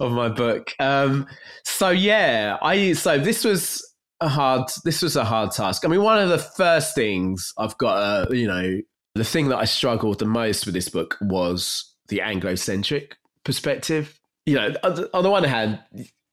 [0.00, 0.72] of my book.
[0.78, 1.26] Um,
[1.64, 3.86] so yeah, I so this was
[4.20, 5.84] a hard this was a hard task.
[5.84, 8.80] I mean, one of the first things I've got uh, you know,
[9.14, 14.19] the thing that I struggled the most with this book was the Anglo-centric perspective.
[14.46, 15.80] You know, on the one hand,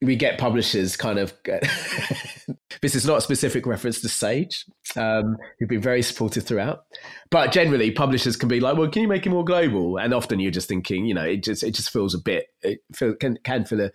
[0.02, 1.34] we get publishers kind of
[2.82, 6.86] this is not a specific reference to Sage, um, who've been very supportive throughout.
[7.32, 10.40] But generally, publishers can be like, "Well, can you make it more global?" And often
[10.40, 13.38] you're just thinking, you know, it just it just feels a bit it feel, can
[13.44, 13.92] can feel a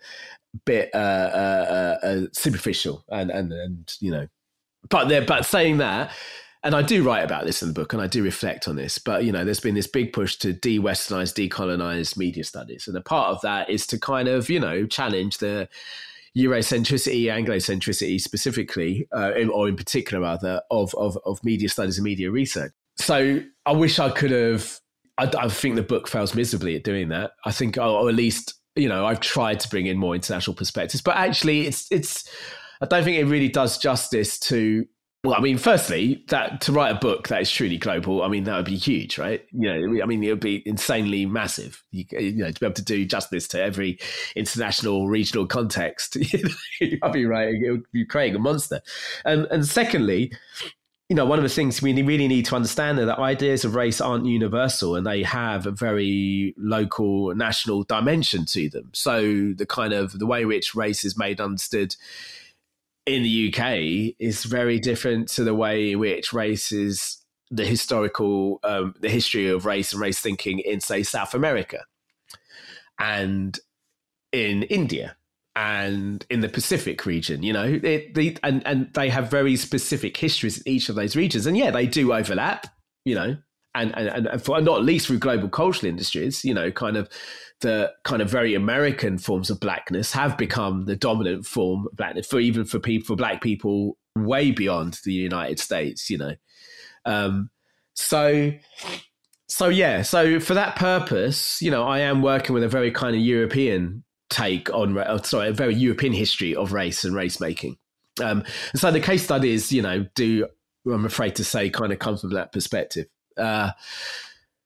[0.65, 4.27] bit uh, uh, uh, uh, superficial and and and you know,
[4.89, 5.25] but there.
[5.25, 6.11] But saying that,
[6.63, 8.97] and I do write about this in the book, and I do reflect on this.
[8.97, 13.01] But you know, there's been this big push to de-westernize, decolonize media studies, and a
[13.01, 15.67] part of that is to kind of you know challenge the
[16.37, 22.05] Eurocentricity, Anglocentricity specifically, uh, in, or in particular rather, of, of of media studies and
[22.05, 22.71] media research.
[22.97, 24.79] So I wish I could have.
[25.17, 27.31] I, I think the book fails miserably at doing that.
[27.45, 31.01] I think, or at least you know, I've tried to bring in more international perspectives,
[31.01, 32.29] but actually, it's it's.
[32.81, 34.85] I don't think it really does justice to.
[35.23, 38.43] Well, I mean, firstly, that to write a book that is truly global, I mean,
[38.43, 39.41] that would be huge, right?
[39.53, 41.81] You know, I mean, it would be insanely massive.
[41.91, 43.99] You, you know, to be able to do justice to every
[44.35, 46.17] international, regional context,
[46.81, 48.81] I'd be writing, it would be creating a monster.
[49.23, 50.33] And and secondly,
[51.07, 53.75] you know, one of the things we really need to understand are that ideas of
[53.75, 58.89] race aren't universal and they have a very local, national dimension to them.
[58.93, 61.95] So the kind of the way which race is made understood
[63.05, 68.95] in the UK is very different to the way in which races, the historical, um,
[68.99, 71.83] the history of race and race thinking in, say, South America
[72.99, 73.59] and
[74.31, 75.15] in India
[75.55, 80.17] and in the Pacific region, you know, it, they, and and they have very specific
[80.17, 82.67] histories in each of those regions, and yeah, they do overlap,
[83.05, 83.37] you know,
[83.75, 87.09] and and and for not least through global cultural industries, you know, kind of
[87.61, 92.27] the kind of very American forms of blackness have become the dominant form of blackness
[92.27, 96.35] for even for people for black people way beyond the United States, you know,
[97.05, 97.49] um,
[97.93, 98.51] so.
[99.49, 103.15] So yeah, so for that purpose, you know, I am working with a very kind
[103.15, 107.77] of European take on, uh, sorry, a very European history of race and race making.
[108.19, 110.47] Um, so the case studies, you know, do
[110.85, 113.07] I'm afraid to say, kind of come from that perspective.
[113.37, 113.71] Uh,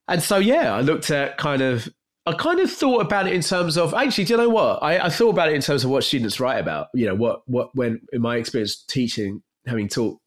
[0.08, 1.90] and so yeah, I looked at kind of,
[2.26, 4.84] I kind of thought about it in terms of actually, do you know what?
[4.84, 6.88] I, I thought about it in terms of what students write about.
[6.94, 10.20] You know, what what when in my experience teaching, having taught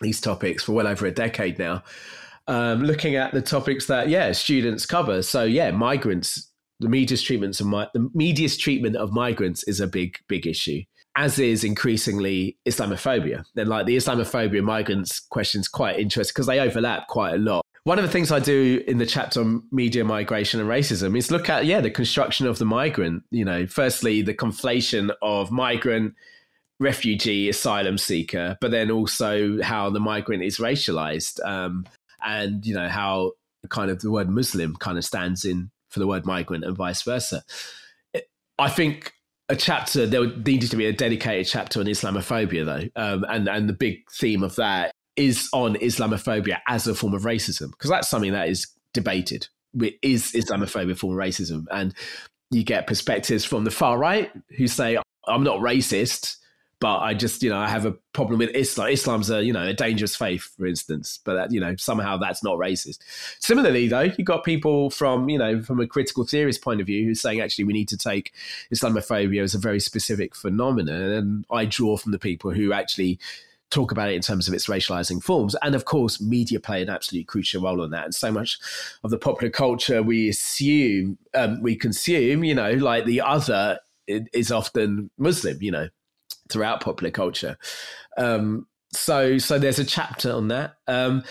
[0.00, 1.82] these topics for well over a decade now.
[2.48, 7.58] Um, looking at the topics that yeah students cover so yeah migrants the media's treatments
[7.58, 10.82] of my, the media's treatment of migrants is a big big issue
[11.16, 17.08] as is increasingly islamophobia Then, like the islamophobia migrants questions quite interesting because they overlap
[17.08, 20.60] quite a lot one of the things i do in the chapter on media migration
[20.60, 24.34] and racism is look at yeah the construction of the migrant you know firstly the
[24.34, 26.14] conflation of migrant
[26.78, 31.86] refugee asylum seeker but then also how the migrant is racialized um,
[32.24, 33.32] and you know how
[33.70, 37.02] kind of the word muslim kind of stands in for the word migrant and vice
[37.02, 37.42] versa.
[38.58, 39.12] I think
[39.48, 43.66] a chapter there needed to be a dedicated chapter on Islamophobia though, um, and and
[43.66, 48.08] the big theme of that is on Islamophobia as a form of racism because that's
[48.08, 49.48] something that is debated.
[50.02, 51.66] Is Islamophobia a form of racism?
[51.70, 51.94] And
[52.50, 56.36] you get perspectives from the far right who say I'm not racist,
[56.78, 58.88] but I just, you know, I have a problem with Islam.
[58.88, 62.44] Islam's a, you know, a dangerous faith, for instance, but that, you know, somehow that's
[62.44, 62.98] not racist.
[63.40, 67.04] Similarly, though, you've got people from, you know, from a critical theorist point of view
[67.04, 68.32] who's saying actually we need to take
[68.72, 71.02] Islamophobia as a very specific phenomenon.
[71.02, 73.18] And I draw from the people who actually
[73.70, 75.56] talk about it in terms of its racializing forms.
[75.62, 78.04] And of course, media play an absolutely crucial role in that.
[78.04, 78.58] And so much
[79.02, 84.52] of the popular culture we assume, um, we consume, you know, like the other is
[84.52, 85.88] often Muslim, you know,
[86.48, 87.56] throughout popular culture.
[88.16, 90.74] Um, so so there's a chapter on that.
[90.86, 91.24] Um,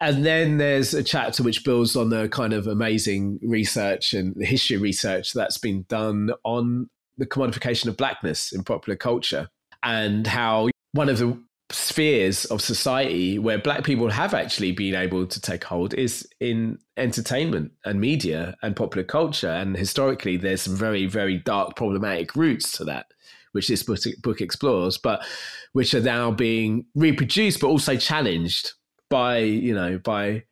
[0.00, 4.44] and then there's a chapter which builds on the kind of amazing research and the
[4.44, 9.48] history research that's been done on the commodification of blackness in popular culture
[9.84, 11.40] and how one of the
[11.74, 16.78] spheres of society where black people have actually been able to take hold is in
[16.96, 22.72] entertainment and media and popular culture and historically there's some very very dark problematic roots
[22.72, 23.06] to that
[23.52, 25.24] which this book, explores, but
[25.72, 28.72] which are now being reproduced, but also challenged
[29.08, 30.42] by you know by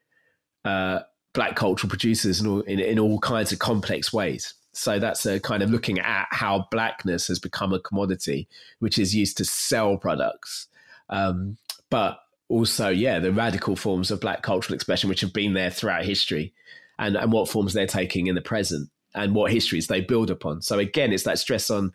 [0.65, 1.01] uh,
[1.35, 4.55] black cultural producers in all, in, in all kinds of complex ways.
[4.73, 8.49] So that's a kind of looking at how blackness has become a commodity,
[8.79, 10.69] which is used to sell products,
[11.11, 11.57] um,
[11.91, 16.05] but also yeah the radical forms of black cultural expression which have been there throughout
[16.05, 16.53] history,
[16.99, 20.63] and and what forms they're taking in the present and what histories they build upon.
[20.63, 21.93] So again, it's that stress on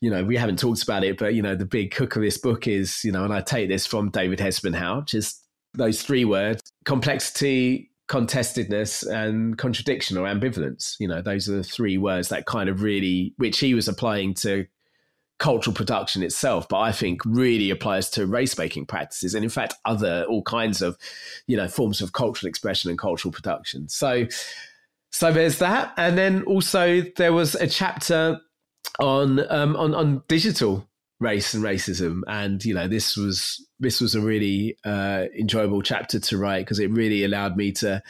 [0.00, 2.38] you know, we haven't talked about it, but you know, the big hook of this
[2.38, 5.42] book is, you know, and I take this from David Hesmondhalgh, just
[5.74, 10.96] those three words: complexity, contestedness, and contradiction or ambivalence.
[10.98, 14.34] You know, those are the three words that kind of really, which he was applying
[14.34, 14.66] to
[15.38, 19.74] cultural production itself, but I think really applies to race making practices, and in fact,
[19.84, 20.96] other all kinds of,
[21.46, 23.88] you know, forms of cultural expression and cultural production.
[23.88, 24.26] So.
[25.12, 28.38] So there's that, and then also there was a chapter
[28.98, 30.86] on um, on on digital
[31.20, 36.18] race and racism, and you know this was this was a really uh, enjoyable chapter
[36.18, 38.02] to write because it really allowed me to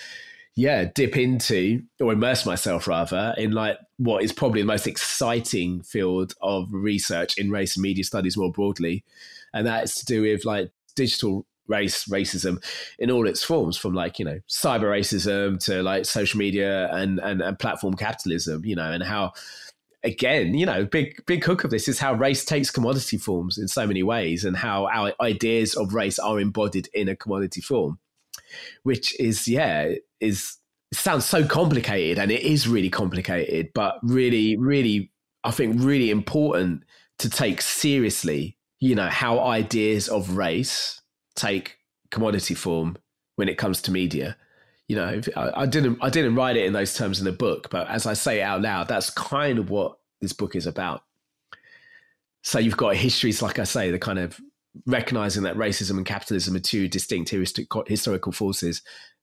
[0.56, 5.82] yeah dip into or immerse myself rather in like what is probably the most exciting
[5.82, 9.04] field of research in race and media studies more broadly
[9.52, 12.62] and that is to do with like digital race racism
[12.98, 17.18] in all its forms from like you know cyber racism to like social media and
[17.20, 19.32] and, and platform capitalism you know and how
[20.04, 23.66] again, you know, big big hook of this is how race takes commodity forms in
[23.66, 27.98] so many ways, and how our ideas of race are embodied in a commodity form,
[28.84, 30.56] which is yeah is
[30.92, 35.12] sounds so complicated, and it is really complicated, but really, really,
[35.44, 36.84] I think really important
[37.18, 38.56] to take seriously.
[38.78, 41.00] You know how ideas of race
[41.34, 41.78] take
[42.10, 42.96] commodity form
[43.36, 44.36] when it comes to media.
[44.88, 47.88] You know, I, didn't I didn't write it in those terms in the book, but
[47.88, 51.02] as I say it out loud, that's kind of what this book is about.
[52.42, 54.40] So you've got histories, like I say, the kind of
[54.86, 58.82] recognizing that racism and capitalism are two distinct historical forces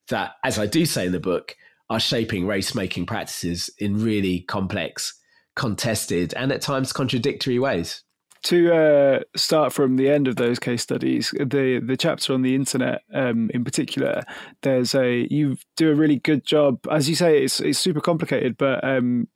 [0.09, 1.55] that, as I do say in the book,
[1.89, 5.13] are shaping race making practices in really complex,
[5.55, 8.03] contested, and at times contradictory ways
[8.43, 12.55] to uh, start from the end of those case studies, the the chapter on the
[12.55, 14.23] internet um, in particular,
[14.61, 16.79] there's a you do a really good job.
[16.91, 19.27] As you say, it's it's super complicated, but um,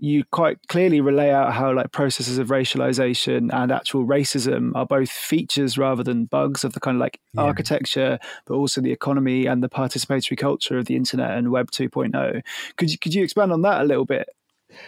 [0.00, 5.10] you quite clearly lay out how like processes of racialization and actual racism are both
[5.10, 7.42] features rather than bugs of the kind of like yeah.
[7.42, 12.42] architecture, but also the economy and the participatory culture of the internet and Web 2.0.
[12.76, 14.30] Could you could you expand on that a little bit?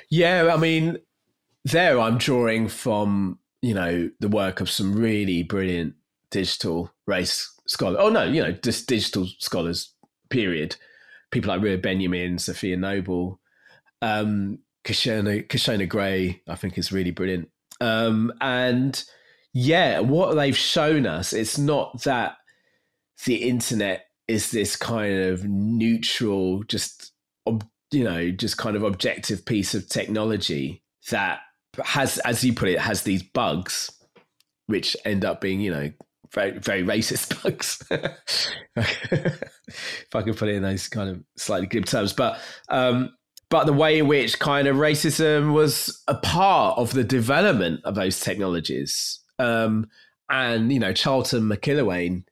[0.08, 0.98] Yeah, I mean,
[1.64, 5.94] there I'm drawing from you know the work of some really brilliant
[6.30, 7.98] digital race scholars.
[8.00, 9.92] Oh no, you know just digital scholars.
[10.30, 10.76] Period.
[11.30, 13.38] People like Ruha Benjamin, Safiya Noble,
[14.00, 17.48] um, Kishonna, Kishonna Gray, I think is really brilliant.
[17.80, 19.02] Um, and
[19.52, 22.36] yeah, what they've shown us, it's not that
[23.24, 27.12] the internet is this kind of neutral, just
[27.92, 31.40] you know, just kind of objective piece of technology that
[31.84, 33.90] has, as you put it, has these bugs,
[34.66, 35.90] which end up being, you know,
[36.32, 37.82] very very racist bugs.
[38.76, 42.38] if I can put it in those kind of slightly glib terms, but
[42.70, 43.12] um,
[43.52, 47.94] but the way in which kind of racism was a part of the development of
[47.94, 49.20] those technologies.
[49.38, 49.90] Um,
[50.30, 52.24] and you know, Charlton McIlwain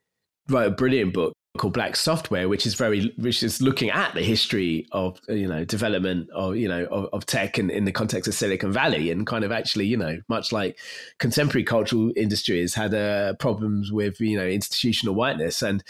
[0.48, 4.22] wrote a brilliant book called Black Software, which is very which is looking at the
[4.22, 8.26] history of you know development of you know of, of tech and in the context
[8.26, 10.78] of Silicon Valley, and kind of actually you know much like
[11.18, 15.84] contemporary cultural industries had uh, problems with you know institutional whiteness and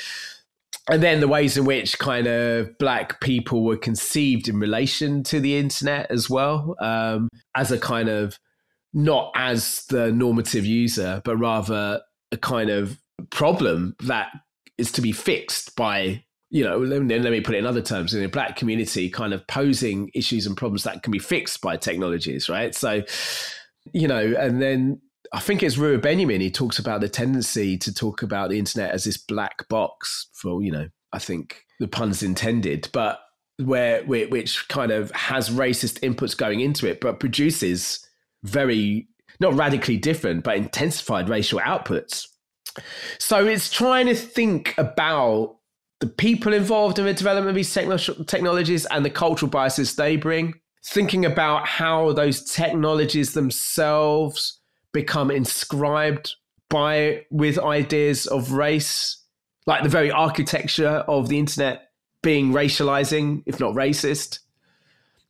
[0.90, 5.40] and then the ways in which kind of black people were conceived in relation to
[5.40, 8.38] the internet as well um, as a kind of
[8.92, 12.00] not as the normative user but rather
[12.32, 12.98] a kind of
[13.30, 14.28] problem that
[14.78, 17.82] is to be fixed by you know let me, let me put it in other
[17.82, 21.60] terms in a black community kind of posing issues and problems that can be fixed
[21.60, 22.74] by technologies right?
[22.74, 23.02] So
[23.92, 25.00] you know and then
[25.32, 26.40] I think it's Ruha Benjamin.
[26.40, 30.62] He talks about the tendency to talk about the internet as this black box for,
[30.62, 33.20] you know, I think the pun's intended, but
[33.58, 38.04] where which kind of has racist inputs going into it, but produces
[38.42, 39.06] very
[39.38, 42.26] not radically different, but intensified racial outputs.
[43.18, 45.56] So it's trying to think about
[46.00, 47.72] the people involved in the development of these
[48.26, 50.54] technologies and the cultural biases they bring.
[50.86, 54.59] Thinking about how those technologies themselves
[54.92, 56.34] become inscribed
[56.68, 59.22] by with ideas of race,
[59.66, 61.90] like the very architecture of the internet
[62.22, 64.40] being racializing, if not racist.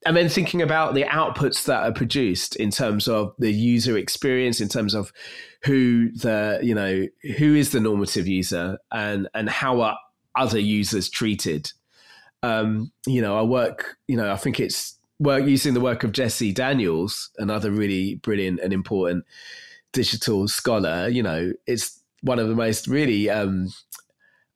[0.07, 4.61] And then thinking about the outputs that are produced in terms of the user experience,
[4.61, 5.13] in terms of
[5.63, 7.07] who the, you know,
[7.37, 9.99] who is the normative user and and how are
[10.35, 11.71] other users treated.
[12.43, 16.13] Um, you know, I work, you know, I think it's work using the work of
[16.13, 19.25] Jessie Daniels, another really brilliant and important
[19.93, 21.09] digital scholar.
[21.09, 23.69] You know, it's one of the most really um,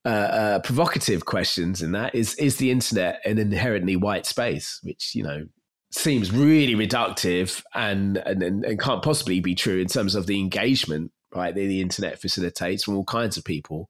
[0.05, 5.15] uh, uh, provocative questions in that is is the internet an inherently white space, which
[5.15, 5.47] you know
[5.93, 11.13] seems really reductive and and, and can't possibly be true in terms of the engagement
[11.33, 13.89] right that the internet facilitates from all kinds of people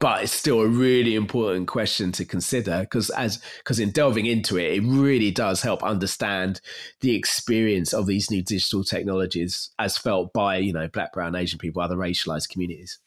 [0.00, 4.56] but it's still a really important question to consider because as because in delving into
[4.56, 6.60] it it really does help understand
[7.00, 11.58] the experience of these new digital technologies as felt by you know black brown asian
[11.58, 12.98] people other racialized communities.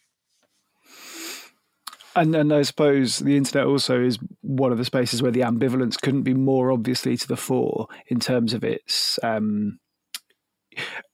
[2.13, 5.99] And and I suppose the internet also is one of the spaces where the ambivalence
[5.99, 9.79] couldn't be more obviously to the fore in terms of its um,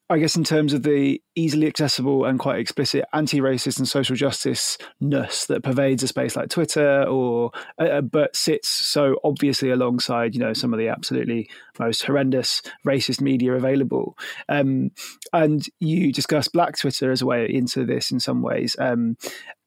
[0.10, 4.78] I guess in terms of the easily accessible and quite explicit anti-racist and social justice
[5.01, 10.34] ness that pervades a space like Twitter, or uh, uh, but sits so obviously alongside
[10.34, 11.49] you know some of the absolutely
[11.80, 14.17] most horrendous racist media available.
[14.49, 14.91] Um,
[15.34, 18.75] and you discuss Black Twitter as a way into this in some ways.
[18.80, 19.17] Um,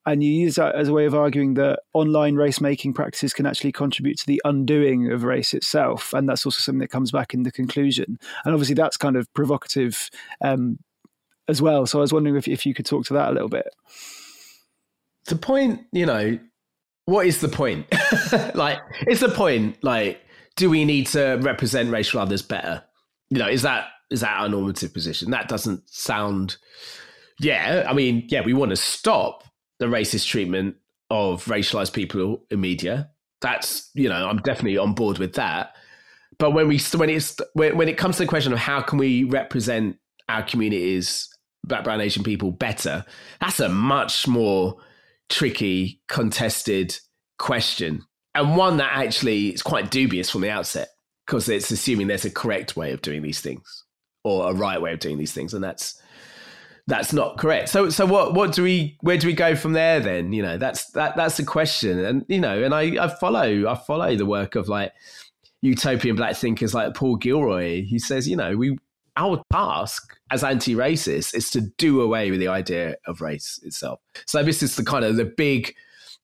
[0.06, 3.46] and you use that as a way of arguing that online race making practices can
[3.46, 6.14] actually contribute to the undoing of race itself.
[6.14, 8.18] And that's also something that comes back in the conclusion.
[8.44, 10.08] And obviously, that's kind of provocative
[10.42, 10.78] um,
[11.48, 11.84] as well.
[11.84, 13.68] So I was wondering if, if you could talk to that a little bit.
[15.26, 16.38] The point, you know,
[17.04, 17.86] what is the point?
[18.54, 20.20] like, it's the point, like,
[20.56, 22.82] do we need to represent racial others better?
[23.30, 25.30] You know, is that is that our normative position?
[25.30, 26.56] That doesn't sound.
[27.38, 29.44] Yeah, I mean, yeah, we want to stop
[29.78, 30.76] the racist treatment
[31.10, 33.10] of racialized people in media.
[33.40, 35.74] That's you know I'm definitely on board with that.
[36.38, 38.98] But when we when it's when, when it comes to the question of how can
[38.98, 39.96] we represent
[40.28, 41.28] our communities,
[41.64, 43.04] Black, Brown, Asian people better,
[43.40, 44.76] that's a much more
[45.28, 46.98] tricky, contested
[47.38, 50.88] question, and one that actually is quite dubious from the outset
[51.26, 53.84] because it's assuming there's a correct way of doing these things
[54.24, 56.00] or a right way of doing these things, and that's
[56.86, 57.68] that's not correct.
[57.68, 60.32] So so what what do we where do we go from there then?
[60.32, 61.98] You know, that's that that's the question.
[62.04, 64.92] And you know, and I, I follow I follow the work of like
[65.62, 67.84] utopian black thinkers like Paul Gilroy.
[67.84, 68.78] He says, you know, we
[69.16, 74.00] our task as anti-racists is to do away with the idea of race itself.
[74.26, 75.74] So this is the kind of the big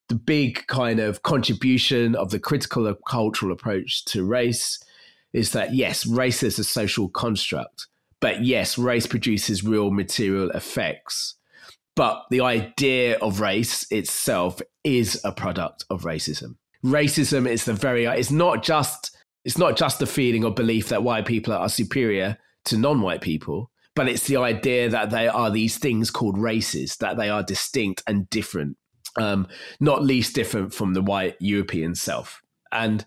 [0.08, 4.82] the big kind of contribution of the critical cultural approach to race
[5.32, 7.86] is that yes, race is a social construct
[8.20, 11.34] but yes, race produces real material effects.
[11.94, 16.56] But the idea of race itself is a product of racism.
[16.84, 21.02] Racism is the very it's not just it's not just the feeling or belief that
[21.02, 22.36] white people are superior
[22.66, 27.16] to non-white people, but it's the idea that they are these things called races, that
[27.16, 28.76] they are distinct and different,
[29.16, 29.46] um,
[29.80, 32.42] not least different from the white European self.
[32.72, 33.04] And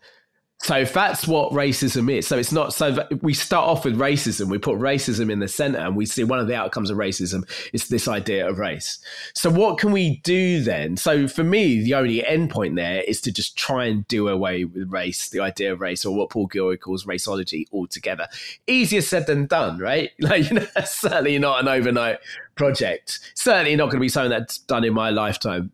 [0.62, 4.50] so that's what racism is, so it's not so that we start off with racism,
[4.50, 7.50] we put racism in the center, and we see one of the outcomes of racism
[7.72, 9.00] is this idea of race.
[9.34, 10.98] So what can we do then?
[10.98, 14.92] So for me, the only endpoint there is to just try and do away with
[14.92, 18.28] race, the idea of race, or what Paul Gilroy calls raceology altogether.
[18.68, 20.12] Easier said than done, right?
[20.30, 22.20] Like you know, certainly not an overnight
[22.56, 23.20] project.
[23.34, 25.72] Certainly not going to be something that's done in my lifetime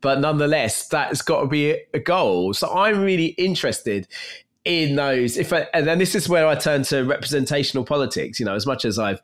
[0.00, 2.54] but nonetheless, that's got to be a goal.
[2.54, 4.06] So I'm really interested
[4.64, 5.36] in those.
[5.36, 8.38] If I, and then this is where I turn to representational politics.
[8.38, 9.20] You know, as much as I've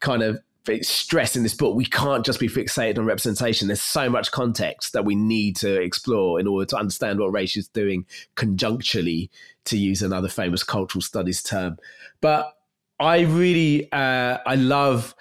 [0.00, 0.40] kind of
[0.82, 3.68] stressed in this book, we can't just be fixated on representation.
[3.68, 7.56] There's so much context that we need to explore in order to understand what race
[7.56, 8.06] is doing
[8.36, 9.30] conjuncturally,
[9.66, 11.78] to use another famous cultural studies term.
[12.20, 12.52] But
[12.98, 15.14] I really, uh, I love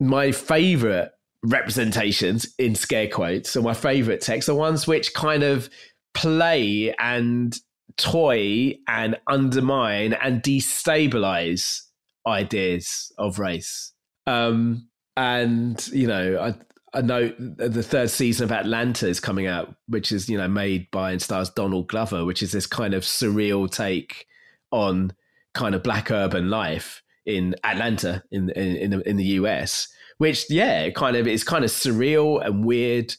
[0.00, 1.13] my favorite
[1.44, 3.50] representations in scare quotes.
[3.50, 5.68] So my favorite texts are ones which kind of
[6.14, 7.56] play and
[7.96, 11.82] toy and undermine and destabilize
[12.26, 13.92] ideas of race.
[14.26, 19.74] Um, and you know, I I know the third season of Atlanta is coming out,
[19.86, 23.02] which is you know made by and stars Donald Glover, which is this kind of
[23.02, 24.26] surreal take
[24.70, 25.12] on
[25.52, 29.88] kind of black urban life in Atlanta in in in the, in the US
[30.18, 33.14] which yeah, kind of is kind of surreal and weird,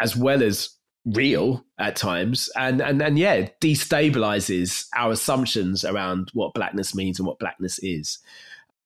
[0.00, 0.70] as well as
[1.04, 7.26] real at times, and and and yeah, destabilizes our assumptions around what blackness means and
[7.26, 8.18] what blackness is.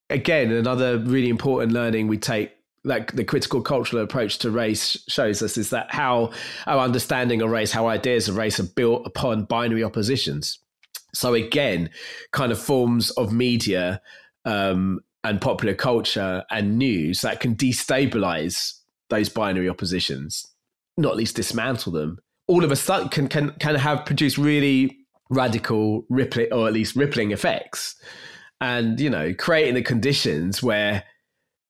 [0.09, 2.53] Again, another really important learning we take
[2.87, 6.31] like the critical cultural approach to race shows us is that how
[6.67, 10.61] our understanding of race, how ideas of race are built upon binary oppositions.
[11.13, 11.91] So again,
[12.31, 14.01] kind of forms of media
[14.45, 18.73] um, and popular culture and news that can destabilize
[19.11, 20.47] those binary oppositions,
[20.97, 24.97] not least dismantle them, all of a sudden can can can have produced really
[25.31, 27.97] radical rippling or at least rippling effects.
[28.61, 31.05] And, you know, creating the conditions where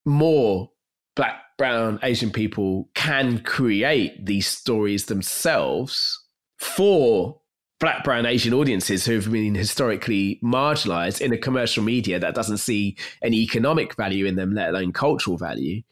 [0.05, 0.71] more
[1.17, 6.23] black, brown, Asian people can create these stories themselves
[6.59, 7.41] for
[7.79, 12.59] black, brown, Asian audiences who have been historically marginalized in a commercial media that doesn't
[12.59, 15.83] see any economic value in them, let alone cultural value.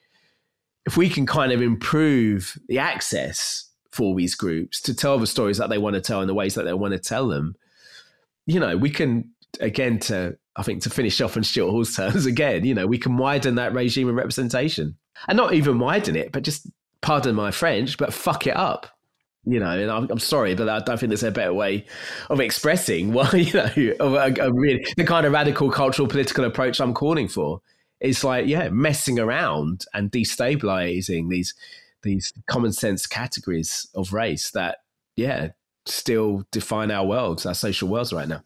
[0.87, 5.59] If we can kind of improve the access for these groups to tell the stories
[5.59, 7.55] that they want to tell in the ways that they want to tell them,
[8.47, 9.31] you know, we can
[9.61, 12.99] again to I think to finish off on Stuart Hall's terms again, you know, we
[12.99, 14.97] can widen that regime of representation.
[15.29, 16.67] And not even widen it, but just
[17.01, 18.94] pardon my French, but fuck it up
[19.47, 21.87] you know, and I'm, I'm, sorry, but I don't think there's a better way
[22.31, 26.45] of expressing why, you know, of a, a really the kind of radical cultural political
[26.45, 27.61] approach I'm calling for.
[28.01, 31.55] It's like, yeah, messing around and destabilizing these
[32.03, 34.79] these common sense categories of race that,
[35.17, 35.51] yeah,
[35.87, 38.43] still define our worlds, our social worlds right now.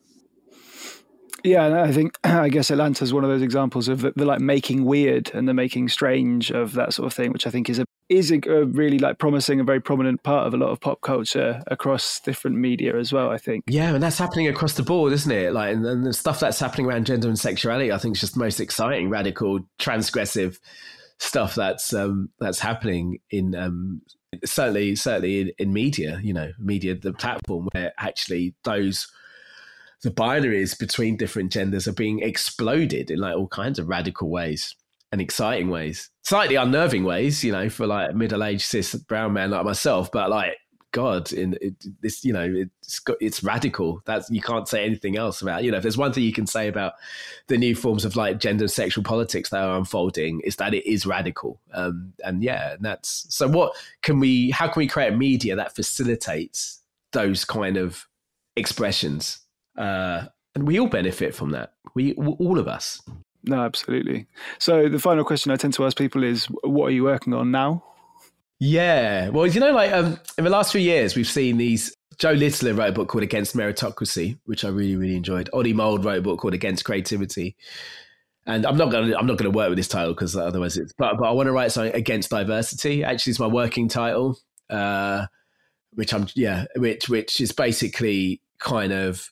[1.44, 4.40] Yeah, I think I guess Atlanta is one of those examples of the, the, like
[4.40, 7.78] making weird and the making strange of that sort of thing, which I think is
[7.78, 10.80] a is a, a, really like promising and very prominent part of a lot of
[10.80, 13.30] pop culture across different media as well.
[13.30, 13.64] I think.
[13.66, 15.52] Yeah, and that's happening across the board, isn't it?
[15.52, 18.34] Like, and, and the stuff that's happening around gender and sexuality, I think, is just
[18.34, 20.58] the most exciting, radical, transgressive
[21.18, 24.02] stuff that's um, that's happening in um,
[24.44, 26.20] certainly certainly in, in media.
[26.22, 29.08] You know, media, the platform where actually those
[30.02, 34.76] the binaries between different genders are being exploded in like all kinds of radical ways
[35.12, 39.50] and exciting ways, slightly unnerving ways, you know, for like middle aged cis brown man
[39.50, 40.56] like myself, but like
[40.92, 41.56] God, in
[42.00, 42.50] this, you know,
[42.82, 44.00] it's got, it's radical.
[44.06, 45.62] That's you can't say anything else about.
[45.62, 46.94] You know, if there's one thing you can say about
[47.48, 50.86] the new forms of like gender and sexual politics that are unfolding, is that it
[50.90, 51.60] is radical.
[51.74, 53.46] Um, and yeah, and that's so.
[53.48, 54.50] What can we?
[54.50, 56.82] How can we create media that facilitates
[57.12, 58.06] those kind of
[58.56, 59.40] expressions?
[59.76, 61.74] Uh, and we all benefit from that.
[61.94, 63.02] We all of us.
[63.48, 64.26] No, absolutely.
[64.58, 67.50] So the final question I tend to ask people is, what are you working on
[67.50, 67.82] now?
[68.60, 69.30] Yeah.
[69.30, 71.94] Well, you know, like um, in the last few years, we've seen these.
[72.18, 75.48] Jo Littler wrote a book called Against Meritocracy, which I really, really enjoyed.
[75.52, 77.56] Oli Mould wrote a book called Against Creativity.
[78.44, 80.76] And I'm not going to I'm not going to work with this title because otherwise
[80.76, 83.04] it's but but I want to write something against diversity.
[83.04, 84.38] Actually, it's my working title,
[84.68, 85.26] uh,
[85.94, 89.30] which I'm yeah, which which is basically kind of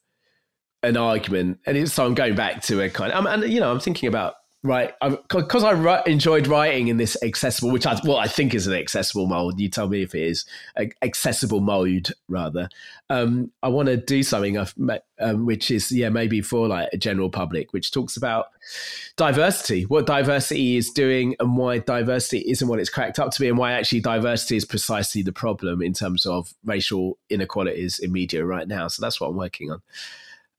[0.83, 3.71] an argument, and it's, so I'm going back to a kind of, and you know
[3.71, 4.35] I'm thinking about
[4.67, 4.93] right
[5.29, 9.27] because I enjoyed writing in this accessible which i well i think is an accessible
[9.27, 10.45] mode you tell me if it is
[11.03, 12.69] accessible mode rather.
[13.09, 17.31] Um, i want to do something um, which is yeah maybe for like a general
[17.31, 18.49] public which talks about
[19.17, 23.49] diversity what diversity is doing and why diversity isn't what it's cracked up to be
[23.49, 28.45] and why actually diversity is precisely the problem in terms of racial inequalities in media
[28.45, 28.89] right now.
[28.89, 29.83] So that's what i'm working on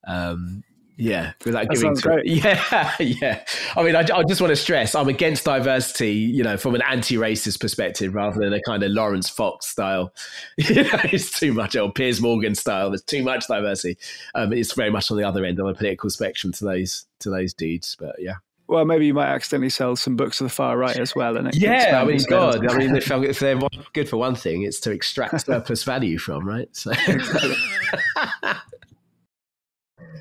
[0.07, 0.63] um,
[0.99, 2.25] yeah, without that giving great.
[2.25, 3.45] Yeah, yeah.
[3.75, 6.81] I mean, I, I, just want to stress I'm against diversity, you know, from an
[6.81, 10.11] anti-racist perspective, rather than a kind of Laurence Fox style.
[10.57, 12.89] you know, it's too much, or Piers Morgan style.
[12.89, 13.99] There's too much diversity.
[14.33, 17.29] Um, it's very much on the other end of the political spectrum to those to
[17.29, 17.95] those dudes.
[17.99, 18.35] But yeah.
[18.67, 21.37] Well, maybe you might accidentally sell some books to the far right as well.
[21.37, 23.57] And yeah, I mean, God, I mean, if, if, they're
[23.93, 26.67] good for one thing, it's to extract surplus value from, right?
[26.75, 26.91] So.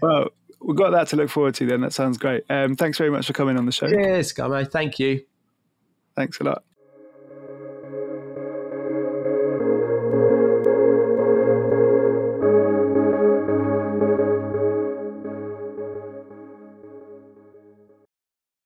[0.03, 0.29] well,
[0.61, 1.81] we've got that to look forward to then.
[1.81, 2.45] That sounds great.
[2.51, 3.87] Um, thanks very much for coming on the show.
[3.87, 4.71] Yes, Gamo.
[4.71, 5.25] Thank you.
[6.15, 6.65] Thanks a lot.